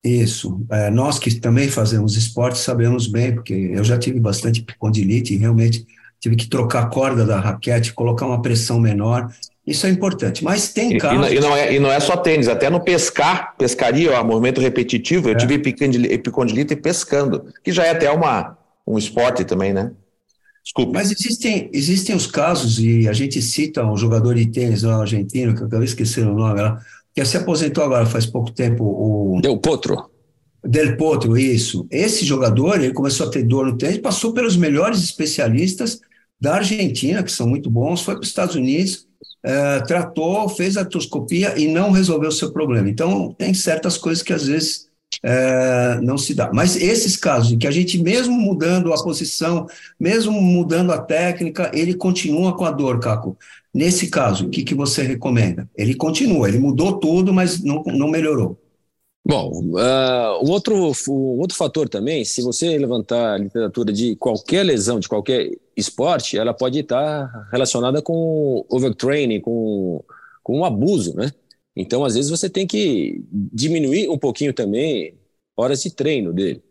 Isso. 0.02 0.64
É, 0.70 0.88
nós 0.88 1.18
que 1.18 1.34
também 1.38 1.68
fazemos 1.68 2.16
esporte 2.16 2.58
sabemos 2.58 3.06
bem, 3.06 3.34
porque 3.34 3.52
eu 3.52 3.84
já 3.84 3.98
tive 3.98 4.18
bastante 4.18 4.64
condilite 4.78 5.34
e 5.34 5.36
realmente 5.36 5.86
tive 6.18 6.34
que 6.34 6.48
trocar 6.48 6.84
a 6.84 6.86
corda 6.86 7.26
da 7.26 7.38
raquete, 7.38 7.92
colocar 7.92 8.24
uma 8.24 8.40
pressão 8.40 8.80
menor. 8.80 9.30
Isso 9.66 9.86
é 9.86 9.90
importante. 9.90 10.44
Mas 10.44 10.72
tem 10.72 10.96
casos. 10.96 11.32
E, 11.32 11.36
e, 11.36 11.40
não 11.40 11.56
é, 11.56 11.74
e 11.74 11.80
não 11.80 11.90
é 11.90 11.98
só 11.98 12.16
tênis, 12.16 12.46
até 12.46 12.70
no 12.70 12.80
pescar, 12.80 13.56
pescaria, 13.58 14.12
ó, 14.12 14.22
movimento 14.22 14.60
repetitivo, 14.60 15.28
eu 15.28 15.32
é. 15.32 15.36
tive 15.36 15.54
epicondilite 15.54 16.76
pescando, 16.76 17.52
que 17.64 17.72
já 17.72 17.84
é 17.84 17.90
até 17.90 18.08
uma, 18.10 18.56
um 18.86 18.96
esporte 18.96 19.44
também, 19.44 19.72
né? 19.72 19.90
Desculpa. 20.62 20.92
Mas 20.94 21.10
existem, 21.10 21.68
existem 21.72 22.14
os 22.14 22.26
casos, 22.26 22.78
e 22.78 23.08
a 23.08 23.12
gente 23.12 23.42
cita 23.42 23.84
um 23.84 23.96
jogador 23.96 24.34
de 24.34 24.46
tênis 24.46 24.82
lá 24.82 25.00
argentino, 25.00 25.54
que 25.54 25.62
eu 25.62 25.66
acabei 25.66 25.86
esquecendo 25.86 26.30
o 26.30 26.36
nome 26.36 26.60
lá, 26.60 26.80
que 27.14 27.24
se 27.24 27.36
aposentou 27.36 27.82
agora 27.82 28.06
faz 28.06 28.26
pouco 28.26 28.52
tempo. 28.52 28.84
O... 28.84 29.40
Del 29.40 29.58
Potro. 29.58 30.10
Del 30.62 30.96
Potro, 30.96 31.36
isso. 31.36 31.86
Esse 31.90 32.24
jogador, 32.24 32.82
ele 32.82 32.92
começou 32.92 33.26
a 33.26 33.30
ter 33.30 33.42
dor 33.42 33.66
no 33.66 33.76
tênis, 33.76 33.98
passou 33.98 34.32
pelos 34.32 34.56
melhores 34.56 35.02
especialistas 35.02 36.00
da 36.40 36.56
Argentina, 36.56 37.22
que 37.22 37.32
são 37.32 37.48
muito 37.48 37.70
bons, 37.70 38.02
foi 38.02 38.14
para 38.14 38.22
os 38.22 38.28
Estados 38.28 38.54
Unidos, 38.54 39.05
é, 39.42 39.80
tratou, 39.80 40.48
fez 40.48 40.76
a 40.76 40.80
artroscopia 40.80 41.58
e 41.58 41.68
não 41.68 41.90
resolveu 41.90 42.28
o 42.28 42.32
seu 42.32 42.52
problema. 42.52 42.88
Então, 42.88 43.34
tem 43.38 43.54
certas 43.54 43.96
coisas 43.96 44.22
que 44.22 44.32
às 44.32 44.46
vezes 44.46 44.86
é, 45.22 45.98
não 46.02 46.18
se 46.18 46.34
dá. 46.34 46.50
Mas 46.52 46.76
esses 46.76 47.16
casos 47.16 47.52
em 47.52 47.58
que 47.58 47.66
a 47.66 47.70
gente, 47.70 48.02
mesmo 48.02 48.34
mudando 48.34 48.92
a 48.92 49.02
posição, 49.02 49.66
mesmo 49.98 50.32
mudando 50.32 50.92
a 50.92 50.98
técnica, 50.98 51.70
ele 51.74 51.94
continua 51.94 52.56
com 52.56 52.64
a 52.64 52.70
dor, 52.70 53.00
Caco. 53.00 53.36
Nesse 53.72 54.08
caso, 54.08 54.46
o 54.46 54.50
que, 54.50 54.62
que 54.62 54.74
você 54.74 55.02
recomenda? 55.02 55.68
Ele 55.76 55.94
continua, 55.94 56.48
ele 56.48 56.58
mudou 56.58 56.98
tudo, 56.98 57.32
mas 57.32 57.62
não, 57.62 57.82
não 57.84 58.08
melhorou. 58.08 58.58
Bom, 59.28 59.50
uh, 59.72 60.38
o, 60.40 60.50
outro, 60.50 60.92
o 61.08 61.40
outro 61.40 61.56
fator 61.56 61.88
também, 61.88 62.24
se 62.24 62.40
você 62.40 62.78
levantar 62.78 63.34
a 63.34 63.38
literatura 63.38 63.92
de 63.92 64.14
qualquer 64.14 64.62
lesão, 64.62 65.00
de 65.00 65.08
qualquer 65.08 65.50
esporte, 65.76 66.38
ela 66.38 66.54
pode 66.54 66.78
estar 66.78 67.48
relacionada 67.50 68.00
com 68.00 68.64
overtraining, 68.68 69.40
com, 69.40 70.00
com 70.44 70.60
um 70.60 70.64
abuso, 70.64 71.16
né? 71.16 71.32
Então, 71.74 72.04
às 72.04 72.14
vezes, 72.14 72.30
você 72.30 72.48
tem 72.48 72.68
que 72.68 73.20
diminuir 73.32 74.08
um 74.08 74.16
pouquinho 74.16 74.54
também 74.54 75.18
horas 75.56 75.82
de 75.82 75.90
treino 75.90 76.32
dele. 76.32 76.62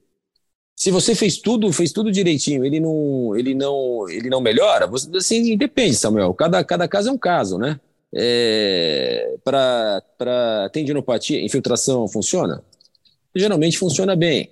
Se 0.78 0.92
você 0.92 1.14
fez 1.14 1.38
tudo, 1.38 1.74
fez 1.74 1.92
tudo 1.92 2.10
direitinho, 2.10 2.64
ele 2.64 2.80
não, 2.80 3.36
ele 3.36 3.54
não, 3.54 4.08
ele 4.08 4.30
não 4.30 4.40
melhora, 4.40 4.88
você, 4.88 5.10
assim, 5.18 5.58
depende, 5.58 5.98
Samuel. 5.98 6.34
Cada, 6.34 6.64
cada 6.64 6.88
caso 6.88 7.10
é 7.10 7.12
um 7.12 7.18
caso, 7.18 7.58
né? 7.58 7.82
É, 8.16 9.36
para 9.44 10.70
tendinopatia, 10.72 11.44
infiltração 11.44 12.08
funciona? 12.08 12.64
Geralmente 13.36 13.78
funciona 13.78 14.16
bem. 14.16 14.50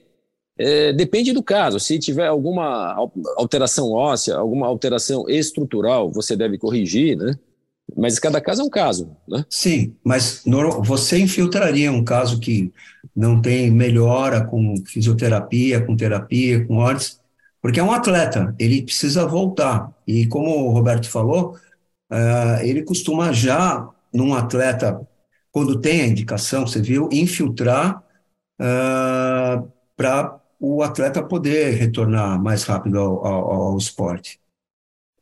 É, 0.57 0.93
depende 0.93 1.31
do 1.31 1.41
caso. 1.41 1.79
Se 1.79 1.97
tiver 1.97 2.27
alguma 2.27 2.93
alteração 3.37 3.91
óssea, 3.91 4.35
alguma 4.35 4.67
alteração 4.67 5.27
estrutural, 5.27 6.11
você 6.11 6.35
deve 6.35 6.57
corrigir, 6.57 7.17
né? 7.17 7.33
Mas 7.95 8.19
cada 8.19 8.39
caso 8.41 8.61
é 8.61 8.65
um 8.65 8.69
caso, 8.69 9.15
né? 9.27 9.45
Sim, 9.49 9.95
mas 10.03 10.43
você 10.83 11.19
infiltraria 11.19 11.91
um 11.91 12.03
caso 12.03 12.39
que 12.39 12.71
não 13.15 13.41
tem 13.41 13.69
melhora 13.69 14.45
com 14.45 14.75
fisioterapia, 14.85 15.81
com 15.81 15.95
terapia, 15.95 16.65
com 16.65 16.77
órtex, 16.77 17.19
porque 17.61 17.79
é 17.79 17.83
um 17.83 17.91
atleta, 17.91 18.55
ele 18.59 18.81
precisa 18.81 19.25
voltar. 19.25 19.91
E 20.07 20.25
como 20.27 20.49
o 20.49 20.71
Roberto 20.71 21.09
falou, 21.09 21.55
ele 22.63 22.83
costuma 22.83 23.31
já, 23.31 23.89
num 24.13 24.33
atleta, 24.33 25.05
quando 25.51 25.79
tem 25.79 26.01
a 26.01 26.07
indicação, 26.07 26.65
você 26.65 26.81
viu, 26.81 27.09
infiltrar 27.11 28.03
ah, 28.59 29.63
para 29.95 30.39
o 30.59 30.81
atleta 30.81 31.21
poder 31.21 31.71
retornar 31.71 32.41
mais 32.41 32.63
rápido 32.63 32.97
ao, 32.97 33.25
ao, 33.25 33.51
ao 33.51 33.77
esporte. 33.77 34.39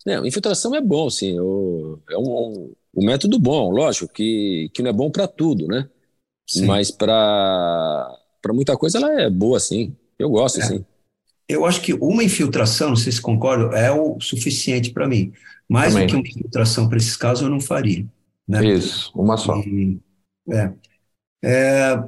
É, 0.05 0.17
infiltração 0.19 0.75
é 0.75 0.81
bom, 0.81 1.09
sim. 1.09 1.39
O, 1.39 1.99
é 2.09 2.17
um, 2.17 2.21
um, 2.21 2.73
um, 2.97 3.05
método 3.05 3.39
bom, 3.39 3.71
lógico, 3.71 4.11
que, 4.11 4.69
que 4.73 4.81
não 4.81 4.89
é 4.89 4.93
bom 4.93 5.11
para 5.11 5.27
tudo, 5.27 5.67
né? 5.67 5.89
Sim. 6.47 6.65
Mas 6.65 6.91
para 6.91 8.17
muita 8.53 8.77
coisa 8.77 8.97
ela 8.97 9.21
é 9.21 9.29
boa, 9.29 9.59
sim. 9.59 9.95
Eu 10.17 10.29
gosto, 10.29 10.59
é. 10.59 10.65
sim. 10.65 10.85
Eu 11.51 11.65
acho 11.65 11.81
que 11.81 11.93
uma 11.93 12.23
infiltração, 12.23 12.89
não 12.89 12.95
sei 12.95 13.11
se 13.11 13.21
concordo, 13.21 13.75
é 13.75 13.91
o 13.91 14.19
suficiente 14.19 14.91
para 14.91 15.07
mim. 15.07 15.31
Mais 15.67 15.93
Também. 15.93 16.07
do 16.07 16.11
que 16.11 16.15
uma 16.17 16.27
infiltração 16.27 16.87
para 16.87 16.97
esses 16.97 17.15
casos, 17.15 17.43
eu 17.43 17.49
não 17.49 17.59
faria. 17.59 18.05
Né? 18.47 18.65
Isso, 18.65 19.11
uma 19.15 19.37
só. 19.37 19.57
E, 19.59 19.99
é, 20.49 20.71
é, 21.43 22.03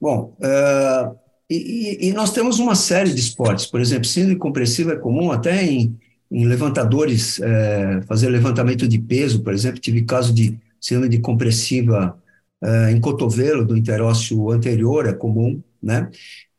bom, 0.00 0.36
é, 0.40 1.10
e, 1.48 2.08
e, 2.08 2.12
nós 2.12 2.32
temos 2.32 2.58
uma 2.58 2.74
série 2.74 3.12
de 3.12 3.20
esportes, 3.20 3.66
por 3.66 3.80
exemplo, 3.80 4.04
síndrome 4.04 4.36
compressiva 4.36 4.92
é 4.92 4.96
comum 4.96 5.30
até 5.30 5.64
em, 5.64 5.96
em 6.30 6.44
levantadores, 6.44 7.40
é, 7.40 8.02
fazer 8.02 8.28
levantamento 8.28 8.88
de 8.88 8.98
peso, 8.98 9.42
por 9.42 9.52
exemplo, 9.52 9.80
tive 9.80 10.02
caso 10.02 10.34
de 10.34 10.58
síndrome 10.80 11.08
de 11.08 11.20
compressiva 11.20 12.20
é, 12.62 12.90
em 12.90 13.00
cotovelo 13.00 13.64
do 13.64 13.76
interósseo 13.76 14.50
anterior, 14.50 15.06
é 15.06 15.12
comum, 15.12 15.62
né? 15.80 16.10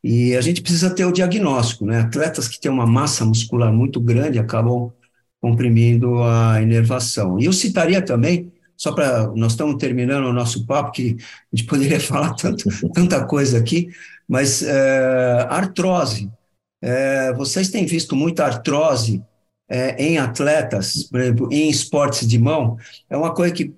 E 0.09 0.37
a 0.37 0.41
gente 0.41 0.61
precisa 0.61 0.89
ter 0.89 1.03
o 1.03 1.11
diagnóstico, 1.11 1.85
né? 1.85 1.99
Atletas 1.99 2.47
que 2.47 2.57
têm 2.57 2.71
uma 2.71 2.87
massa 2.87 3.25
muscular 3.25 3.73
muito 3.73 3.99
grande 3.99 4.39
acabam 4.39 4.93
comprimindo 5.41 6.23
a 6.23 6.61
inervação. 6.61 7.37
E 7.37 7.43
eu 7.43 7.51
citaria 7.51 8.01
também, 8.01 8.49
só 8.77 8.93
para 8.93 9.27
nós 9.35 9.51
estamos 9.51 9.75
terminando 9.75 10.23
o 10.23 10.31
nosso 10.31 10.65
papo, 10.65 10.93
que 10.93 11.17
a 11.51 11.55
gente 11.55 11.67
poderia 11.67 11.99
falar 11.99 12.33
tanto, 12.35 12.69
tanta 12.93 13.25
coisa 13.25 13.57
aqui, 13.57 13.89
mas 14.25 14.63
é, 14.63 15.45
artrose. 15.49 16.31
É, 16.81 17.33
vocês 17.33 17.69
têm 17.69 17.85
visto 17.85 18.15
muita 18.15 18.45
artrose 18.45 19.21
é, 19.69 20.01
em 20.01 20.17
atletas, 20.17 21.03
por 21.03 21.19
exemplo, 21.19 21.49
em 21.51 21.69
esportes 21.69 22.25
de 22.25 22.39
mão, 22.39 22.77
é 23.09 23.17
uma 23.17 23.33
coisa 23.33 23.53
que 23.53 23.73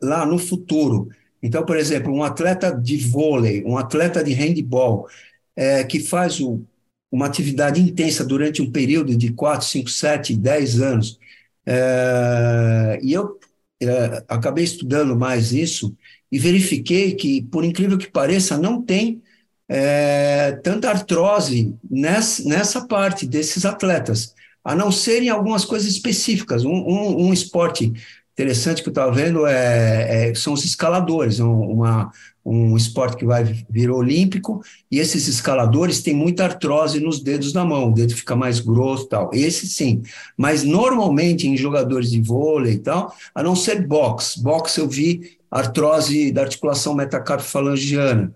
lá 0.00 0.24
no 0.24 0.38
futuro. 0.38 1.08
Então, 1.42 1.64
por 1.64 1.76
exemplo, 1.76 2.14
um 2.14 2.22
atleta 2.22 2.70
de 2.70 2.98
vôlei, 2.98 3.64
um 3.64 3.78
atleta 3.78 4.22
de 4.22 4.32
handball, 4.32 5.08
é, 5.56 5.82
que 5.84 6.00
faz 6.00 6.40
o, 6.40 6.62
uma 7.10 7.26
atividade 7.26 7.80
intensa 7.80 8.24
durante 8.24 8.60
um 8.62 8.70
período 8.70 9.16
de 9.16 9.32
4, 9.32 9.66
5, 9.66 9.88
7, 9.88 10.36
10 10.36 10.80
anos. 10.82 11.18
É, 11.64 12.98
e 13.02 13.12
eu 13.12 13.38
é, 13.82 14.24
acabei 14.28 14.64
estudando 14.64 15.16
mais 15.16 15.52
isso 15.52 15.96
e 16.30 16.38
verifiquei 16.38 17.14
que, 17.14 17.42
por 17.42 17.64
incrível 17.64 17.98
que 17.98 18.10
pareça, 18.10 18.58
não 18.58 18.82
tem 18.82 19.22
é, 19.68 20.52
tanta 20.62 20.90
artrose 20.90 21.74
nessa, 21.88 22.44
nessa 22.44 22.86
parte 22.86 23.26
desses 23.26 23.64
atletas, 23.64 24.34
a 24.64 24.74
não 24.74 24.90
ser 24.92 25.22
em 25.22 25.28
algumas 25.28 25.64
coisas 25.64 25.88
específicas. 25.88 26.64
Um, 26.64 26.70
um, 26.70 27.26
um 27.28 27.32
esporte 27.32 27.92
interessante 28.32 28.82
que 28.82 28.88
eu 28.88 28.92
estava 28.92 29.12
vendo 29.12 29.46
é, 29.46 30.30
é, 30.30 30.34
são 30.34 30.52
os 30.52 30.64
escaladores, 30.64 31.38
uma, 31.40 32.12
um 32.46 32.76
esporte 32.76 33.16
que 33.16 33.24
vai 33.24 33.44
vir 33.68 33.90
olímpico, 33.90 34.62
e 34.90 35.00
esses 35.00 35.26
escaladores 35.26 36.00
têm 36.00 36.14
muita 36.14 36.44
artrose 36.44 37.00
nos 37.00 37.20
dedos 37.20 37.52
da 37.52 37.64
mão, 37.64 37.88
o 37.88 37.92
dedo 37.92 38.14
fica 38.14 38.36
mais 38.36 38.60
grosso 38.60 39.06
tal. 39.06 39.30
Esse 39.32 39.66
sim. 39.66 40.02
Mas 40.36 40.62
normalmente 40.62 41.48
em 41.48 41.56
jogadores 41.56 42.10
de 42.10 42.20
vôlei 42.20 42.74
e 42.74 42.78
tal, 42.78 43.12
a 43.34 43.42
não 43.42 43.56
ser 43.56 43.84
boxe. 43.86 44.40
Boxe 44.40 44.80
eu 44.80 44.88
vi 44.88 45.36
artrose 45.50 46.30
da 46.30 46.42
articulação 46.42 46.94
metacarpofalangiana. 46.94 48.32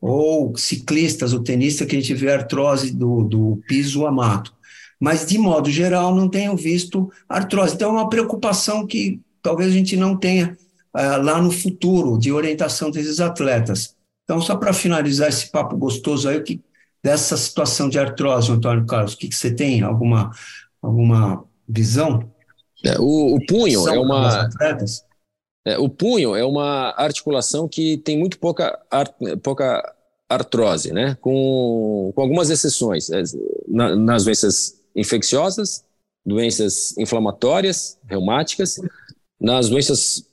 Ou 0.00 0.54
ciclistas, 0.56 1.32
o 1.32 1.40
tenista, 1.40 1.86
que 1.86 1.96
a 1.96 2.00
gente 2.00 2.12
vê 2.12 2.32
artrose 2.32 2.90
do, 2.90 3.22
do 3.22 3.62
piso 3.68 4.04
amato. 4.04 4.52
Mas, 5.00 5.24
de 5.26 5.38
modo 5.38 5.70
geral, 5.70 6.14
não 6.14 6.28
tenho 6.28 6.56
visto 6.56 7.10
artrose. 7.28 7.74
Então, 7.74 7.90
é 7.90 7.92
uma 7.92 8.08
preocupação 8.08 8.86
que 8.86 9.20
talvez 9.40 9.70
a 9.70 9.74
gente 9.74 9.96
não 9.96 10.16
tenha 10.16 10.56
uh, 10.96 11.22
lá 11.22 11.40
no 11.40 11.50
futuro, 11.50 12.18
de 12.18 12.32
orientação 12.32 12.90
desses 12.90 13.20
atletas. 13.20 13.96
Então, 14.24 14.40
só 14.40 14.56
para 14.56 14.72
finalizar 14.72 15.28
esse 15.28 15.50
papo 15.50 15.76
gostoso 15.76 16.28
aí, 16.28 16.38
o 16.38 16.44
que, 16.44 16.62
dessa 17.02 17.36
situação 17.36 17.88
de 17.88 17.98
artrose, 17.98 18.50
Antônio 18.50 18.86
Carlos, 18.86 19.12
o 19.12 19.18
que, 19.18 19.28
que 19.28 19.36
você 19.36 19.54
tem? 19.54 19.82
Alguma, 19.82 20.30
alguma 20.80 21.44
visão? 21.68 22.32
É, 22.84 22.98
o, 22.98 23.36
o, 23.36 23.46
punho 23.46 23.88
é 23.88 23.98
uma. 23.98 24.48
É, 25.66 25.78
o 25.78 25.88
punho 25.88 26.36
é 26.36 26.44
uma 26.44 26.94
articulação 26.96 27.66
que 27.66 27.98
tem 27.98 28.18
muito 28.18 28.38
pouca, 28.38 28.78
art, 28.90 29.14
pouca 29.42 29.94
artrose, 30.28 30.92
né? 30.92 31.16
com, 31.20 32.12
com 32.14 32.20
algumas 32.22 32.50
exceções. 32.50 33.10
É, 33.10 33.22
na, 33.68 33.96
nas 33.96 34.24
doenças 34.24 34.78
infecciosas, 34.94 35.84
doenças 36.24 36.96
inflamatórias, 36.98 37.98
reumáticas, 38.06 38.80
nas 39.40 39.68
doenças 39.68 40.26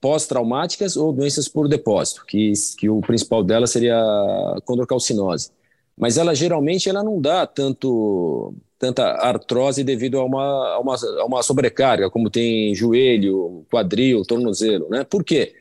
pós-traumáticas 0.00 0.94
pós 0.94 1.02
ou 1.02 1.12
doenças 1.12 1.48
por 1.48 1.66
depósito, 1.66 2.26
que, 2.26 2.52
que 2.76 2.90
o 2.90 3.00
principal 3.00 3.42
dela 3.42 3.66
seria 3.66 3.96
a 3.96 4.58
condrocalcinose. 4.64 5.50
Mas 5.96 6.18
ela 6.18 6.34
geralmente 6.34 6.88
ela 6.88 7.02
não 7.02 7.20
dá 7.20 7.46
tanto 7.46 8.54
tanta 8.78 9.02
artrose 9.12 9.82
devido 9.82 10.18
a 10.18 10.24
uma, 10.24 10.74
a 10.74 10.78
uma, 10.78 10.94
a 10.94 11.24
uma 11.24 11.42
sobrecarga, 11.42 12.10
como 12.10 12.28
tem 12.28 12.74
joelho, 12.74 13.64
quadril, 13.70 14.22
tornozelo. 14.26 14.90
Né? 14.90 15.04
Por 15.04 15.24
quê? 15.24 15.54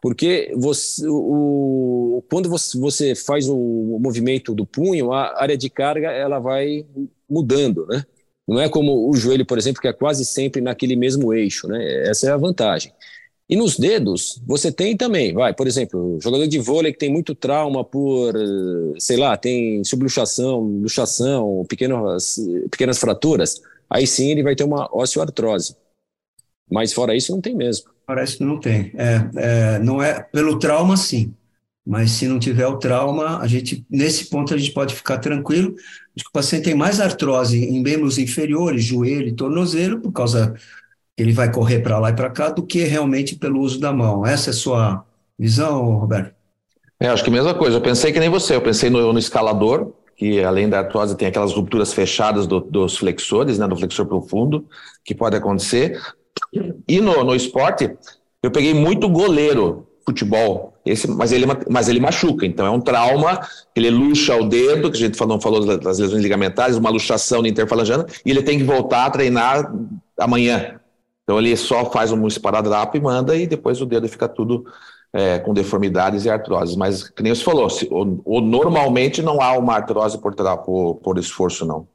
Porque 0.00 0.50
você, 0.56 1.06
o, 1.06 2.24
quando 2.30 2.48
você, 2.48 2.78
você 2.78 3.14
faz 3.14 3.46
o 3.50 3.98
movimento 4.00 4.54
do 4.54 4.64
punho, 4.64 5.12
a 5.12 5.42
área 5.42 5.58
de 5.58 5.68
carga 5.68 6.10
ela 6.10 6.38
vai 6.38 6.86
mudando, 7.28 7.86
né? 7.86 8.02
Não 8.50 8.60
é 8.60 8.68
como 8.68 9.08
o 9.08 9.14
joelho, 9.14 9.46
por 9.46 9.58
exemplo, 9.58 9.80
que 9.80 9.86
é 9.86 9.92
quase 9.92 10.24
sempre 10.24 10.60
naquele 10.60 10.96
mesmo 10.96 11.32
eixo, 11.32 11.68
né? 11.68 12.08
Essa 12.08 12.26
é 12.26 12.32
a 12.32 12.36
vantagem. 12.36 12.92
E 13.48 13.54
nos 13.54 13.78
dedos, 13.78 14.42
você 14.44 14.72
tem 14.72 14.96
também, 14.96 15.32
vai, 15.32 15.54
por 15.54 15.68
exemplo, 15.68 16.18
jogador 16.20 16.48
de 16.48 16.58
vôlei 16.58 16.92
que 16.92 16.98
tem 16.98 17.10
muito 17.10 17.32
trauma 17.32 17.84
por, 17.84 18.34
sei 18.98 19.16
lá, 19.16 19.36
tem 19.36 19.84
subluxação, 19.84 20.60
luxação, 20.60 21.64
pequenas, 21.68 22.38
pequenas 22.70 22.98
fraturas, 22.98 23.60
aí 23.88 24.04
sim 24.04 24.30
ele 24.30 24.42
vai 24.42 24.56
ter 24.56 24.64
uma 24.64 24.88
osteoartrose. 24.92 25.76
Mas 26.68 26.92
fora 26.92 27.16
isso, 27.16 27.32
não 27.32 27.40
tem 27.40 27.54
mesmo. 27.54 27.88
Parece 28.04 28.38
que 28.38 28.44
não 28.44 28.58
tem. 28.58 28.92
É, 28.96 29.30
é, 29.36 29.78
não 29.78 30.02
é 30.02 30.22
pelo 30.22 30.58
trauma, 30.58 30.96
sim. 30.96 31.32
Mas 31.86 32.12
se 32.12 32.28
não 32.28 32.38
tiver 32.38 32.66
o 32.66 32.78
trauma, 32.78 33.38
a 33.38 33.46
gente 33.46 33.84
nesse 33.90 34.28
ponto 34.28 34.52
a 34.52 34.56
gente 34.56 34.72
pode 34.72 34.94
ficar 34.94 35.18
tranquilo. 35.18 35.74
Acho 36.14 36.24
que 36.24 36.28
o 36.28 36.32
paciente 36.32 36.64
tem 36.64 36.74
mais 36.74 37.00
artrose 37.00 37.58
em 37.58 37.82
membros 37.82 38.18
inferiores, 38.18 38.84
joelho 38.84 39.28
e 39.28 39.34
tornozelo, 39.34 40.00
por 40.00 40.12
causa 40.12 40.54
que 41.16 41.22
ele 41.22 41.32
vai 41.32 41.50
correr 41.50 41.80
para 41.80 41.98
lá 41.98 42.10
e 42.10 42.14
para 42.14 42.30
cá, 42.30 42.50
do 42.50 42.62
que 42.62 42.84
realmente 42.84 43.36
pelo 43.36 43.60
uso 43.60 43.80
da 43.80 43.92
mão. 43.92 44.24
Essa 44.26 44.50
é 44.50 44.52
a 44.52 44.54
sua 44.54 45.04
visão, 45.38 45.96
Roberto? 45.96 46.34
É, 47.00 47.08
acho 47.08 47.24
que 47.24 47.30
a 47.30 47.32
mesma 47.32 47.54
coisa. 47.54 47.78
Eu 47.78 47.80
pensei 47.80 48.12
que 48.12 48.20
nem 48.20 48.28
você. 48.28 48.54
Eu 48.54 48.60
pensei 48.60 48.90
no, 48.90 49.12
no 49.12 49.18
escalador, 49.18 49.94
que 50.14 50.44
além 50.44 50.68
da 50.68 50.80
artrose 50.80 51.16
tem 51.16 51.28
aquelas 51.28 51.54
rupturas 51.54 51.94
fechadas 51.94 52.46
do, 52.46 52.60
dos 52.60 52.98
flexores, 52.98 53.58
né, 53.58 53.66
do 53.66 53.74
flexor 53.74 54.04
profundo, 54.04 54.66
que 55.02 55.14
pode 55.14 55.34
acontecer. 55.34 55.98
E 56.86 57.00
no, 57.00 57.24
no 57.24 57.34
esporte, 57.34 57.90
eu 58.42 58.50
peguei 58.50 58.74
muito 58.74 59.08
goleiro 59.08 59.86
futebol, 60.10 60.74
esse, 60.84 61.08
mas, 61.08 61.32
ele, 61.32 61.46
mas 61.68 61.88
ele 61.88 62.00
machuca, 62.00 62.44
então 62.44 62.66
é 62.66 62.70
um 62.70 62.80
trauma, 62.80 63.40
ele 63.74 63.90
luxa 63.90 64.36
o 64.36 64.48
dedo, 64.48 64.90
que 64.90 64.96
a 64.96 65.00
gente 65.00 65.16
falou, 65.16 65.40
falou 65.40 65.64
das 65.78 65.98
lesões 65.98 66.22
ligamentares, 66.22 66.76
uma 66.76 66.90
luxação 66.90 67.42
de 67.42 67.48
interfalangiana, 67.48 68.06
e 68.24 68.30
ele 68.30 68.42
tem 68.42 68.58
que 68.58 68.64
voltar 68.64 69.06
a 69.06 69.10
treinar 69.10 69.72
amanhã. 70.18 70.80
Então 71.24 71.38
ele 71.38 71.56
só 71.56 71.90
faz 71.90 72.12
um 72.12 72.26
esparadrapo 72.26 72.96
e 72.96 73.00
manda, 73.00 73.36
e 73.36 73.46
depois 73.46 73.80
o 73.80 73.86
dedo 73.86 74.08
fica 74.08 74.28
tudo 74.28 74.64
é, 75.12 75.38
com 75.38 75.54
deformidades 75.54 76.24
e 76.24 76.30
artroses. 76.30 76.76
Mas, 76.76 77.08
que 77.08 77.22
nem 77.22 77.34
você 77.34 77.42
falou, 77.42 77.70
se, 77.70 77.88
ou, 77.90 78.20
ou 78.24 78.40
normalmente 78.40 79.22
não 79.22 79.40
há 79.40 79.56
uma 79.56 79.74
artrose 79.74 80.18
por, 80.18 80.34
por, 80.34 80.94
por 80.96 81.18
esforço, 81.18 81.64
não. 81.64 81.86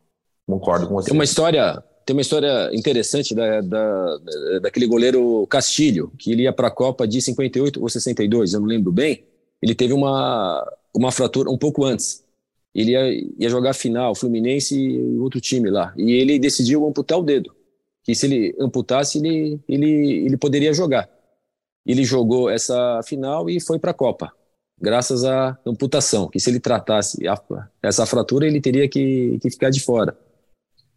Concordo 0.47 0.87
com 0.87 0.95
você. 0.95 1.09
Tem 1.09 1.17
uma 1.17 1.23
história 1.23 1.83
tem 2.05 2.15
uma 2.15 2.21
história 2.21 2.69
interessante 2.71 3.33
da, 3.33 3.61
da, 3.61 4.17
daquele 4.61 4.85
goleiro 4.85 5.47
Castilho, 5.47 6.11
que 6.19 6.31
ele 6.31 6.43
ia 6.43 6.53
para 6.53 6.67
a 6.67 6.71
Copa 6.71 7.07
de 7.07 7.19
58 7.19 7.81
ou 7.81 7.89
62, 7.89 8.53
eu 8.53 8.59
não 8.59 8.67
lembro 8.67 8.91
bem. 8.91 9.23
Ele 9.59 9.73
teve 9.73 9.91
uma, 9.91 10.63
uma 10.93 11.11
fratura 11.11 11.49
um 11.49 11.57
pouco 11.57 11.83
antes. 11.83 12.23
Ele 12.75 12.91
ia, 12.91 13.09
ia 13.39 13.49
jogar 13.49 13.73
final, 13.73 14.13
Fluminense 14.13 14.77
e 14.77 15.17
outro 15.17 15.41
time 15.41 15.69
lá. 15.71 15.93
E 15.97 16.11
ele 16.11 16.37
decidiu 16.37 16.85
amputar 16.85 17.17
o 17.17 17.23
dedo. 17.23 17.55
Que 18.03 18.13
se 18.13 18.27
ele 18.27 18.55
amputasse, 18.59 19.17
ele, 19.17 19.59
ele, 19.67 20.25
ele 20.25 20.37
poderia 20.37 20.73
jogar. 20.73 21.09
Ele 21.83 22.03
jogou 22.03 22.49
essa 22.51 23.01
final 23.03 23.49
e 23.49 23.59
foi 23.59 23.79
para 23.79 23.91
a 23.91 23.95
Copa, 23.95 24.31
graças 24.79 25.23
à 25.23 25.57
amputação. 25.65 26.27
Que 26.27 26.39
se 26.39 26.51
ele 26.51 26.59
tratasse 26.59 27.27
a, 27.27 27.41
essa 27.81 28.05
fratura, 28.05 28.45
ele 28.45 28.61
teria 28.61 28.87
que, 28.87 29.39
que 29.41 29.49
ficar 29.49 29.71
de 29.71 29.79
fora. 29.79 30.15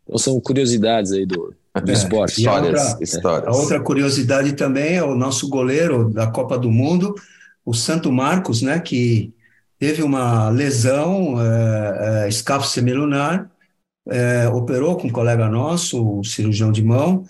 Então 0.09 0.19
são 0.19 0.41
curiosidades 0.41 1.13
aí 1.13 1.27
do, 1.27 1.55
do 1.85 1.91
é, 1.91 1.93
esporte. 1.93 2.39
Histórias, 2.39 2.81
a 2.81 2.89
outra, 2.89 3.05
histórias. 3.05 3.55
A 3.55 3.61
outra 3.61 3.81
curiosidade 3.81 4.55
também 4.55 4.97
é 4.97 5.05
o 5.05 5.15
nosso 5.15 5.49
goleiro 5.49 6.09
da 6.09 6.27
Copa 6.27 6.59
do 6.59 6.71
Mundo, 6.71 7.15
o 7.65 7.75
Santo 7.75 8.11
Marcos, 8.11 8.63
né, 8.63 8.81
que 8.81 9.35
teve 9.79 10.03
uma 10.03 10.49
lesão 10.49 11.37
é, 11.41 12.25
é, 12.25 12.29
é, 14.09 14.49
operou 14.49 14.97
com 14.97 15.09
um 15.09 15.13
colega 15.13 15.47
nosso, 15.49 16.21
o 16.21 16.25
cirurgião 16.25 16.73
de 16.73 16.83
mão, 16.83 17.25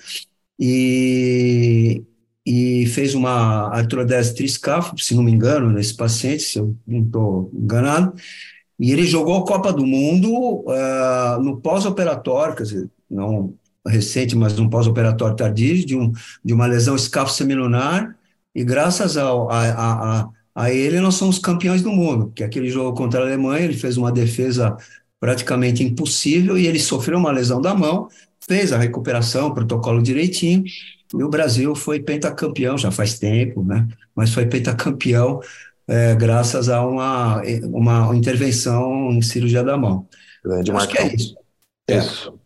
e, 0.58 2.04
e 2.46 2.86
fez 2.86 3.14
uma 3.14 3.68
artrodese 3.74 4.34
triscafo, 4.34 4.96
se 4.98 5.14
não 5.14 5.24
me 5.24 5.32
engano, 5.32 5.70
nesse 5.70 5.94
paciente, 5.94 6.44
se 6.44 6.58
eu 6.58 6.76
não 6.86 7.02
estou 7.02 7.50
enganado, 7.52 8.14
e 8.78 8.92
ele 8.92 9.04
jogou 9.04 9.36
a 9.36 9.44
Copa 9.44 9.72
do 9.72 9.84
Mundo 9.84 10.30
uh, 10.32 11.42
no 11.42 11.60
pós-operatório, 11.60 12.54
quer 12.54 12.62
dizer, 12.62 12.90
não 13.10 13.54
recente, 13.86 14.36
mas 14.36 14.58
um 14.58 14.68
pós-operatório 14.68 15.34
tardio, 15.34 15.84
de, 15.84 15.96
um, 15.96 16.12
de 16.44 16.52
uma 16.52 16.66
lesão 16.66 16.94
escafo 16.94 17.32
semilunar, 17.32 18.16
e 18.54 18.62
graças 18.62 19.16
ao, 19.16 19.50
a, 19.50 19.62
a, 19.62 20.20
a, 20.20 20.28
a 20.54 20.72
ele 20.72 21.00
nós 21.00 21.14
somos 21.14 21.38
campeões 21.38 21.82
do 21.82 21.90
mundo, 21.90 22.26
porque 22.26 22.44
aquele 22.44 22.70
jogo 22.70 22.96
contra 22.96 23.20
a 23.20 23.22
Alemanha, 23.24 23.64
ele 23.64 23.76
fez 23.76 23.96
uma 23.96 24.12
defesa 24.12 24.76
praticamente 25.18 25.82
impossível, 25.82 26.56
e 26.56 26.66
ele 26.66 26.78
sofreu 26.78 27.18
uma 27.18 27.32
lesão 27.32 27.60
da 27.60 27.74
mão, 27.74 28.08
fez 28.40 28.72
a 28.72 28.78
recuperação, 28.78 29.52
protocolo 29.52 30.02
direitinho, 30.02 30.64
e 31.14 31.24
o 31.24 31.28
Brasil 31.28 31.74
foi 31.74 32.00
pentacampeão, 32.00 32.76
já 32.76 32.90
faz 32.90 33.18
tempo, 33.18 33.64
né? 33.64 33.88
mas 34.14 34.32
foi 34.32 34.46
pentacampeão 34.46 35.40
é, 35.88 36.14
graças 36.14 36.68
a 36.68 36.87
uma, 36.87 37.42
uma 37.72 38.14
intervenção 38.14 39.11
em 39.11 39.22
cirurgia 39.22 39.64
da 39.64 39.77
mão. 39.77 40.07
Grande 40.44 40.70
Acho 40.70 40.88
que 40.88 40.98
é 40.98 41.14
isso. 41.14 41.37
É. 41.88 41.98
Isso. 41.98 42.38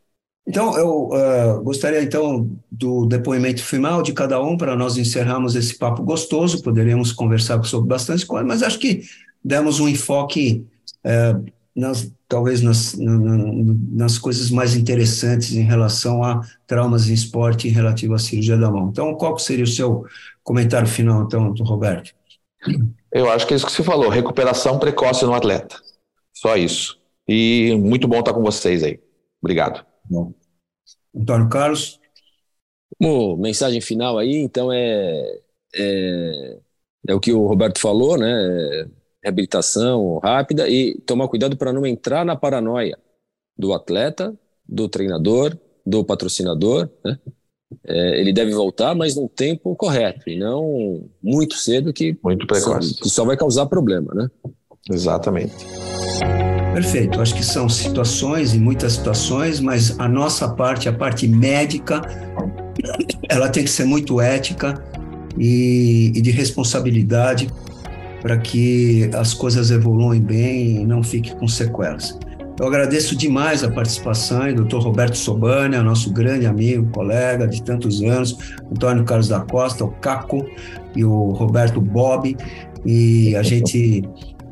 Então, 0.46 0.76
eu 0.76 1.08
uh, 1.08 1.62
gostaria, 1.62 2.02
então, 2.02 2.50
do 2.70 3.06
depoimento 3.06 3.62
final 3.62 4.02
de 4.02 4.12
cada 4.12 4.42
um 4.42 4.56
para 4.56 4.76
nós 4.76 4.96
encerrarmos 4.96 5.54
esse 5.54 5.78
papo 5.78 6.02
gostoso. 6.02 6.62
Poderíamos 6.62 7.12
conversar 7.12 7.62
sobre 7.64 7.88
bastante 7.88 8.26
coisa, 8.26 8.44
mas 8.44 8.62
acho 8.62 8.78
que 8.78 9.02
demos 9.44 9.78
um 9.78 9.88
enfoque, 9.88 10.66
uh, 11.04 11.44
nas, 11.74 12.12
talvez, 12.28 12.60
nas, 12.60 12.96
nas 12.98 14.18
coisas 14.18 14.50
mais 14.50 14.74
interessantes 14.74 15.52
em 15.52 15.62
relação 15.62 16.24
a 16.24 16.40
traumas 16.66 17.08
em 17.08 17.14
esporte 17.14 17.68
relativo 17.68 18.14
à 18.14 18.18
cirurgia 18.18 18.58
da 18.58 18.70
mão. 18.70 18.88
Então, 18.90 19.14
qual 19.14 19.38
seria 19.38 19.64
o 19.64 19.68
seu 19.68 20.04
comentário 20.42 20.88
final, 20.88 21.22
então, 21.22 21.54
Roberto? 21.60 22.12
Eu 23.12 23.30
acho 23.30 23.46
que 23.46 23.52
é 23.52 23.56
isso 23.56 23.66
que 23.66 23.72
você 23.72 23.84
falou, 23.84 24.08
recuperação 24.08 24.78
precoce 24.78 25.24
no 25.24 25.34
atleta. 25.34 25.76
Só 26.32 26.56
isso. 26.56 26.98
E 27.28 27.76
muito 27.78 28.08
bom 28.08 28.20
estar 28.20 28.32
com 28.32 28.42
vocês 28.42 28.82
aí. 28.82 28.98
Obrigado. 29.42 29.84
Bom. 30.04 30.32
Antônio 31.14 31.48
Carlos. 31.50 32.00
Bom, 33.00 33.36
mensagem 33.36 33.80
final 33.80 34.18
aí, 34.18 34.36
então 34.36 34.72
é, 34.72 35.40
é, 35.74 36.58
é 37.08 37.14
o 37.14 37.20
que 37.20 37.32
o 37.32 37.46
Roberto 37.46 37.78
falou, 37.78 38.16
né? 38.16 38.88
Reabilitação 39.22 40.18
rápida 40.18 40.68
e 40.68 40.98
tomar 41.00 41.28
cuidado 41.28 41.56
para 41.56 41.72
não 41.72 41.86
entrar 41.86 42.24
na 42.24 42.34
paranoia 42.34 42.98
do 43.56 43.72
atleta, 43.72 44.36
do 44.66 44.88
treinador, 44.88 45.56
do 45.84 46.04
patrocinador, 46.04 46.88
né? 47.04 47.18
É, 47.86 48.20
ele 48.20 48.32
deve 48.32 48.52
voltar, 48.52 48.94
mas 48.94 49.16
no 49.16 49.28
tempo 49.28 49.74
correto, 49.76 50.28
e 50.28 50.38
não 50.38 51.04
muito 51.22 51.54
cedo 51.54 51.92
que, 51.92 52.16
muito 52.22 52.46
precoce. 52.46 52.94
Só, 52.94 53.02
que 53.02 53.08
só 53.08 53.24
vai 53.24 53.36
causar 53.36 53.66
problema, 53.66 54.12
né? 54.14 54.28
Exatamente. 54.90 55.54
Perfeito. 56.74 57.20
Acho 57.20 57.34
que 57.34 57.44
são 57.44 57.68
situações 57.68 58.54
e 58.54 58.58
muitas 58.58 58.94
situações, 58.94 59.60
mas 59.60 59.98
a 60.00 60.08
nossa 60.08 60.48
parte, 60.48 60.88
a 60.88 60.92
parte 60.92 61.28
médica, 61.28 62.00
ela 63.28 63.48
tem 63.48 63.64
que 63.64 63.70
ser 63.70 63.84
muito 63.84 64.20
ética 64.20 64.82
e, 65.38 66.12
e 66.14 66.20
de 66.20 66.30
responsabilidade 66.30 67.48
para 68.22 68.38
que 68.38 69.10
as 69.14 69.34
coisas 69.34 69.70
evoluam 69.70 70.18
bem 70.18 70.82
e 70.82 70.86
não 70.86 71.02
fiquem 71.02 71.36
com 71.36 71.46
sequelas. 71.46 72.18
Eu 72.60 72.66
agradeço 72.66 73.16
demais 73.16 73.64
a 73.64 73.70
participação 73.70 74.52
do 74.54 74.64
Dr. 74.64 74.76
Roberto 74.76 75.16
Sobania, 75.16 75.82
nosso 75.82 76.12
grande 76.12 76.46
amigo, 76.46 76.90
colega 76.92 77.48
de 77.48 77.62
tantos 77.62 78.02
anos, 78.02 78.36
Antônio 78.70 79.04
Carlos 79.04 79.28
da 79.28 79.40
Costa, 79.40 79.84
o 79.84 79.90
Caco 79.90 80.46
e 80.94 81.04
o 81.04 81.30
Roberto 81.30 81.80
Bob. 81.80 82.36
E 82.84 83.34
a 83.36 83.42
gente 83.42 84.02